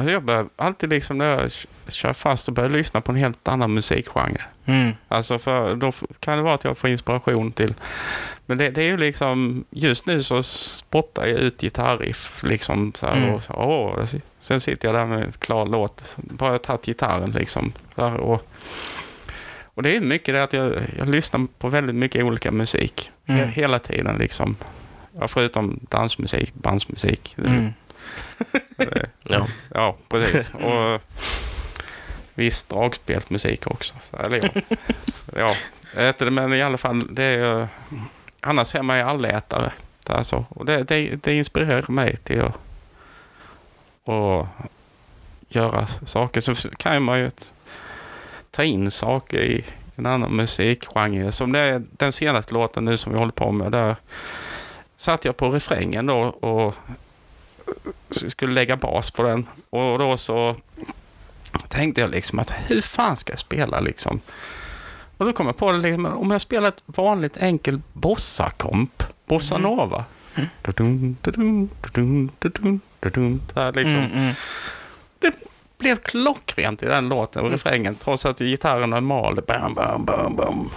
[0.00, 1.50] alltså jag börjar alltid liksom när jag
[1.88, 4.42] kör fast och börjar lyssna på en helt annan musikgenre.
[4.64, 4.92] Mm.
[5.08, 7.74] Alltså för då kan det vara att jag får inspiration till.
[8.50, 13.06] Men det, det är ju liksom, just nu så spottar jag ut gitarriff liksom så
[13.06, 13.30] här, Mm.
[13.34, 14.04] och så, åh,
[14.38, 16.16] sen sitter jag där med en klar låt.
[16.16, 17.72] Bara tagit gitarren liksom.
[17.94, 18.46] Så här, och,
[19.74, 23.10] och det är mycket det att jag, jag lyssnar på väldigt mycket olika musik.
[23.26, 23.40] Mm.
[23.40, 24.56] He- Hela tiden liksom.
[25.20, 27.36] Ja, förutom dansmusik, bandsmusik.
[27.38, 27.72] Mm.
[29.22, 29.46] Ja.
[29.74, 30.54] Ja, precis.
[30.54, 31.00] Och
[32.34, 33.94] viss dragspelsmusik också.
[34.00, 34.76] Så, eller ja.
[35.36, 35.54] ja,
[35.96, 37.68] jag men i alla fall, det är,
[38.40, 39.72] annars är man ju allätare.
[40.06, 40.44] Det är så.
[40.48, 42.54] Och det, det, det inspirerar mig till att,
[44.04, 44.46] och
[45.48, 46.40] göra saker.
[46.40, 47.30] Så kan man ju
[48.50, 49.64] ta in saker i
[49.96, 51.32] en annan musikgenre.
[51.32, 53.72] Som det är den senaste låten nu som vi håller på med.
[53.72, 53.96] Där
[54.96, 56.74] satt jag på refrängen då och
[58.28, 59.48] skulle lägga bas på den.
[59.70, 60.56] Och då så
[61.68, 64.20] tänkte jag liksom att hur fan ska jag spela liksom?
[65.20, 69.58] Och då kom jag på det liksom, om jag spelar ett vanligt enkel bossa-komp, bossa
[69.58, 70.04] nova.
[70.62, 73.40] Dudum, dudum, dudum, dudum, dudum.
[73.54, 74.34] Det liksom Mm, mm.
[75.78, 79.42] blev klockrent i den låten och refrängen trots att gitarrerna malde.
[79.42, 80.70] Bam, bam, bam, bam.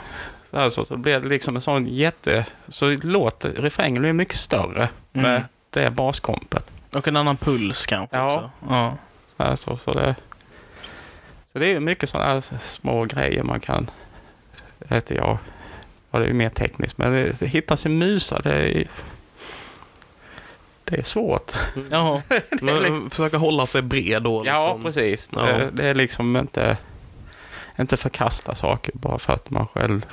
[0.52, 2.46] Så, här, så, så blev det liksom en sån jätte...
[2.68, 5.44] Så låt, refrängen blev mycket större med Mm.
[5.70, 6.72] det baskompet.
[6.94, 8.36] Och en annan puls kanske Ja.
[8.36, 8.50] också.
[8.70, 8.98] Ja.
[9.38, 10.16] Så, här, så, så, det,
[11.54, 13.90] så det är mycket sådana här små grejer man kan...
[14.90, 15.38] Vet jag.
[16.12, 16.98] Ja, det är mer tekniskt.
[16.98, 18.88] Men det, det, hitta sin musa, det är...
[20.84, 21.52] Det är svårt.
[21.90, 22.22] Jaha.
[22.62, 24.44] Men, liksom- Försöka hålla sig bred då.
[24.46, 24.84] Ja, Liksom.
[24.84, 25.30] precis.
[25.36, 25.42] Ja.
[25.42, 26.78] Det, det är liksom inte,
[27.80, 30.06] inte förkasta saker bara för att man själv...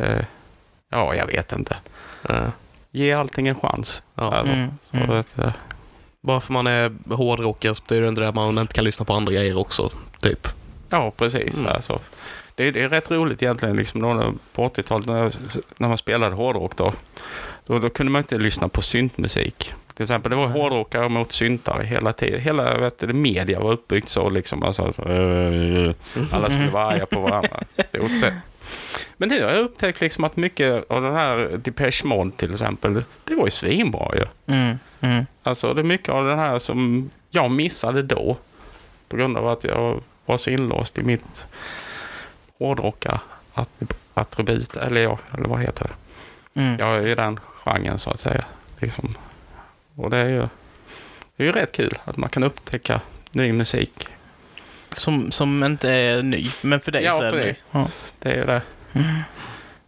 [0.00, 0.24] Eh,
[0.90, 1.76] ja, jag vet inte.
[2.28, 2.48] Eh,
[2.90, 4.02] Ge allting en chans.
[4.14, 4.22] ja.
[4.34, 5.10] Alltså, Mm, så mm.
[5.10, 5.52] Att, eh,
[6.20, 9.04] Bara för man är hårdrockare så betyder det inte det att man inte kan lyssna
[9.04, 9.90] på andra grejer också.
[10.20, 10.48] Typ.
[10.90, 11.56] ja, precis.
[11.58, 11.68] Mm.
[11.72, 12.00] Alltså.
[12.58, 15.32] Det, det är rätt roligt egentligen liksom, då, när- på 80-talet när,
[15.76, 16.76] när man spelade hårdrock.
[16.76, 16.92] Då,
[17.66, 19.74] då, då kunde man inte lyssna på syntmusik.
[19.94, 22.40] Till exempel, det var hårdrockare mot syntare hela tiden.
[22.40, 24.28] Hela vet du, media var uppbyggt så.
[24.30, 25.92] Liksom, alltså, eh,
[26.32, 27.60] alla skulle vara arga på varandra.
[27.76, 28.32] Det är också-
[29.16, 33.02] Men nu har jag upptäckt liksom att mycket av den här Depeche Mode till exempel,
[33.24, 34.24] det var ju svinbra ju.
[34.54, 35.26] Mm, mm.
[35.42, 38.36] Alltså det är mycket av den här som jag missade då.
[39.08, 41.46] På grund av att jag var så inlåst i mitt
[42.58, 43.20] hårdrocka
[44.14, 46.60] attribut, eller ja, eller vad heter det?
[46.60, 46.78] Mm.
[46.78, 48.44] Jag är i den genren så att säga.
[48.78, 49.14] Liksom.
[49.94, 50.40] Och det är ju,
[51.36, 53.00] det är ju rätt kul att man kan upptäcka
[53.30, 54.08] ny musik.
[54.88, 57.54] Som, som inte är ny, men för dig Ja, så är det.
[57.70, 57.86] Ja.
[58.18, 58.62] Det är ju det.
[58.92, 59.14] Mm.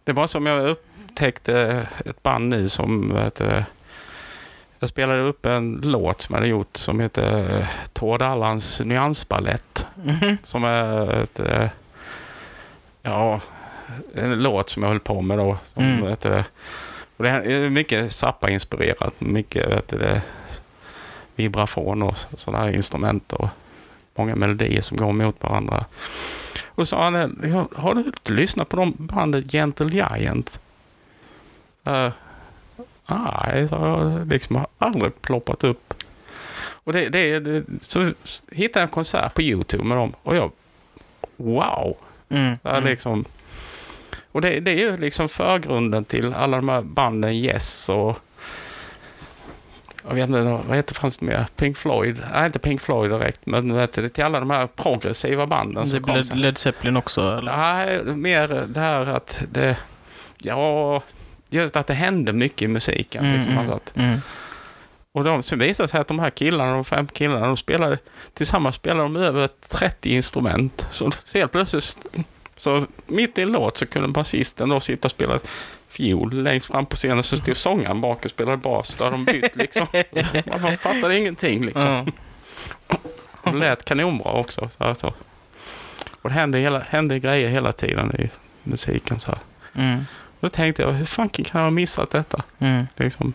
[0.03, 3.41] Det var som jag upptäckte ett band nu som vet,
[4.79, 9.87] jag spelade upp en låt som jag hade gjort som heter Tord Allans nyansballett.
[10.03, 10.37] Mhm.
[10.43, 11.67] Som är ett, eh,
[13.01, 13.41] ja,
[14.15, 15.57] en låt som jag höll på med då.
[15.63, 16.05] Som, Mm.
[16.05, 16.43] vet du,
[17.17, 19.13] och det är mycket Zappa-inspirerat.
[19.21, 20.21] Mycket vet du,
[21.35, 23.49] vibrafon och sådana här instrument och
[24.15, 25.85] många melodier som går mot varandra.
[26.65, 30.59] Och så sa han, "Ja, har du inte lyssnat på de bandet Gentle Giant?
[31.87, 32.09] Uh,
[33.09, 35.93] nej, så jag liksom har aldrig ploppat upp.
[36.83, 37.99] Och det, det, det, så
[38.51, 40.51] hittade jag en konsert på YouTube med dem och jag,
[41.37, 41.97] wow!
[42.31, 42.57] Mm.
[42.63, 43.25] Det är liksom,
[44.31, 48.19] och det, det är ju liksom förgrunden till alla de här banden Yes och
[50.07, 51.45] jag vet inte, vad heter fanns det mer?
[51.55, 52.23] Pink Floyd?
[52.33, 56.03] Nej, inte Pink Floyd direkt, men vet du, till alla de här progressiva banden som
[56.03, 56.41] kom sen.
[56.41, 57.57] Led Zeppelin också, eller?
[57.57, 59.77] Nej, mer det här att det...
[60.37, 61.03] Ja,
[61.49, 63.25] just att det hände mycket i musiken.
[63.25, 64.19] Mm, liksom, mm, alltså att, mm.
[65.13, 67.97] Och de, sen visade det sig att de här killarna, de fem killarna, de spelade,
[68.33, 70.87] tillsammans spelade de över 30 instrument.
[70.89, 71.97] Så, så helt plötsligt,
[72.57, 75.39] så mitt i en låt så kunde basisten då sitta och spela
[75.89, 78.95] fiol längst fram på scenen, så stod sångaren bak och spelade bas.
[78.97, 79.87] Då hade de bytt liksom.
[80.61, 82.11] Man fattade ingenting liksom.
[82.87, 83.51] Ja.
[83.51, 84.69] Det lät kanonbra också.
[84.77, 85.13] Så här, så.
[86.21, 88.29] Och det hände, hela, hände grejer hela tiden i
[88.63, 89.19] musiken.
[89.19, 89.35] Så.
[89.75, 90.05] Mm.
[90.11, 92.43] Och då tänkte jag, hur fan kan jag ha missat detta?
[92.59, 92.87] Mm.
[92.95, 93.33] Liksom.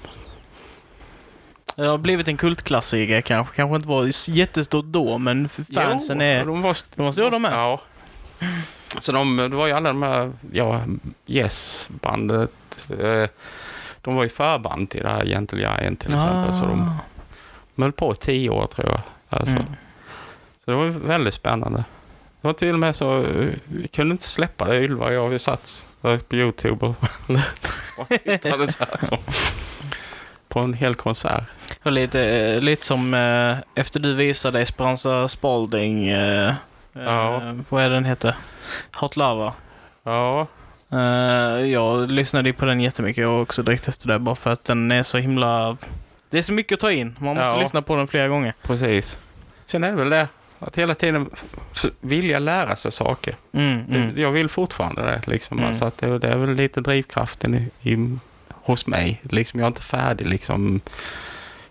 [1.76, 3.56] Det har blivit en kultklassiker kanske.
[3.56, 6.44] Kanske inte var jättestort då, men fansen Jo, är...
[6.44, 7.52] De var, de var stora de med.
[7.52, 7.80] Ja.
[9.00, 10.80] Så de, det var ju alla de här, ja,
[11.26, 12.50] Yes-bandet.
[13.00, 13.28] Eh,
[14.00, 16.54] de var ju förband till det här Gentle Giant till exempel.
[16.54, 16.94] Så de,
[17.74, 19.00] de höll på i tio år tror jag.
[19.28, 19.54] Alltså.
[19.54, 19.66] Mm.
[20.64, 21.84] Så det var väldigt spännande.
[22.40, 23.26] Det var till och med så,
[23.64, 25.28] vi kunde inte släppa det Ylva och jag.
[25.28, 26.94] Vi satt på YouTube och,
[27.98, 29.06] och tittade så här.
[29.06, 29.18] Så.
[30.56, 31.42] På en hel konsert.
[31.82, 36.54] Var lite, eh, lite som eh, efter du visade Esperanza Spalding, eh,
[36.92, 37.34] Ja.
[37.36, 38.34] eh, vad är den heter?
[38.96, 39.52] Hot Lava.
[40.04, 40.46] Ja,
[40.92, 40.98] Eh,
[41.66, 45.02] jag lyssnade på den jättemycket jag också direkt efter det, bara för att den är
[45.02, 45.76] så himla...
[46.30, 47.16] Det är så mycket att ta in.
[47.18, 47.60] Man måste Ja.
[47.60, 48.54] lyssna på den flera gånger.
[48.62, 49.18] precis.
[49.64, 50.28] Sen är det väl det
[50.58, 51.30] att hela tiden
[52.00, 53.34] vilja lära sig saker.
[53.52, 54.12] Mm, mm.
[54.20, 55.20] Jag vill fortfarande det.
[55.26, 55.58] Liksom.
[55.58, 55.68] Mm.
[55.68, 58.18] Alltså att det, det är väl lite drivkraften i, i,
[58.66, 59.20] hos mig.
[59.22, 60.26] Liksom, jag är inte färdig.
[60.26, 60.80] Liksom.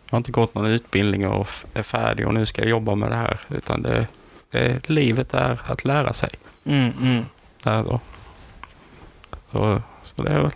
[0.05, 3.11] Jag har inte gått någon utbildning och är färdig och nu ska jag jobba med
[3.11, 3.39] det här.
[3.49, 4.07] Utan det,
[4.51, 6.29] det, livet är att lära sig.
[6.63, 7.25] Mm, mm.
[7.63, 7.99] Där då.
[9.51, 10.51] Så, så det är väl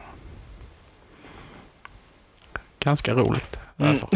[2.79, 3.59] ganska roligt.
[3.79, 3.91] Mm.
[3.91, 4.07] Alltså.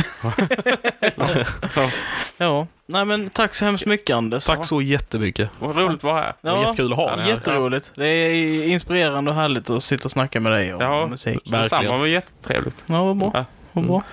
[1.74, 1.89] så,
[2.38, 4.45] Ja, nej men tack så hemskt mycket Anders.
[4.45, 5.49] Tack så jättemycket.
[5.59, 6.34] vad roligt att vara här.
[6.41, 7.32] Det var jättekul att ha dig här.
[7.32, 7.91] Jätteroligt.
[7.95, 11.36] Det är inspirerande och härligt att sitta och snacka med dig om Ja, musik.
[11.36, 11.61] verkligen.
[11.64, 12.84] Detsamma var jättetrevligt.
[12.86, 13.32] Ja, vad bra.
[13.34, 13.45] Ja.
[13.72, 14.03] Vad bra.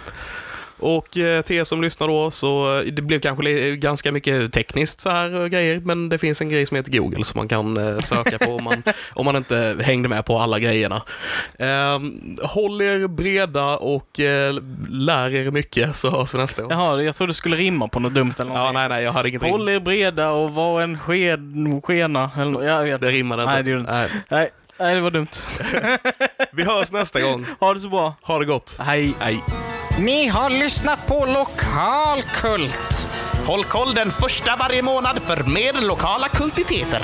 [0.80, 5.00] Och eh, till er som lyssnar då, så eh, det blev kanske ganska mycket tekniskt
[5.00, 7.76] så här eh, grejer, men det finns en grej som heter Google som man kan
[7.76, 8.82] eh, söka på om man,
[9.14, 11.02] om man inte hängde med på alla grejerna.
[11.58, 11.98] Eh,
[12.42, 14.54] håll er breda och eh,
[14.88, 16.70] lär er mycket så hörs vi nästa gång.
[16.70, 18.74] Jaha, jag trodde du skulle rimma på något dumt eller Ja, någonting.
[18.74, 19.50] nej, nej, jag hade ingenting.
[19.52, 21.40] Håll er breda och var en sked,
[21.84, 22.62] skena eller.
[22.62, 23.54] Jag vet Det rimmade inte.
[23.54, 23.92] Nej, det gjorde inte.
[23.92, 24.08] Nej.
[24.30, 25.26] Nej, nej, det var dumt.
[26.52, 27.46] Vi hörs nästa gång.
[27.60, 28.14] Ha det så bra.
[28.22, 28.76] Ha det gott.
[28.80, 29.14] Hej.
[29.20, 29.40] Hej.
[30.00, 33.06] Ni har lyssnat på Lokalkult.
[33.46, 37.02] Håll koll den första varje månad för mer lokala kultiteter.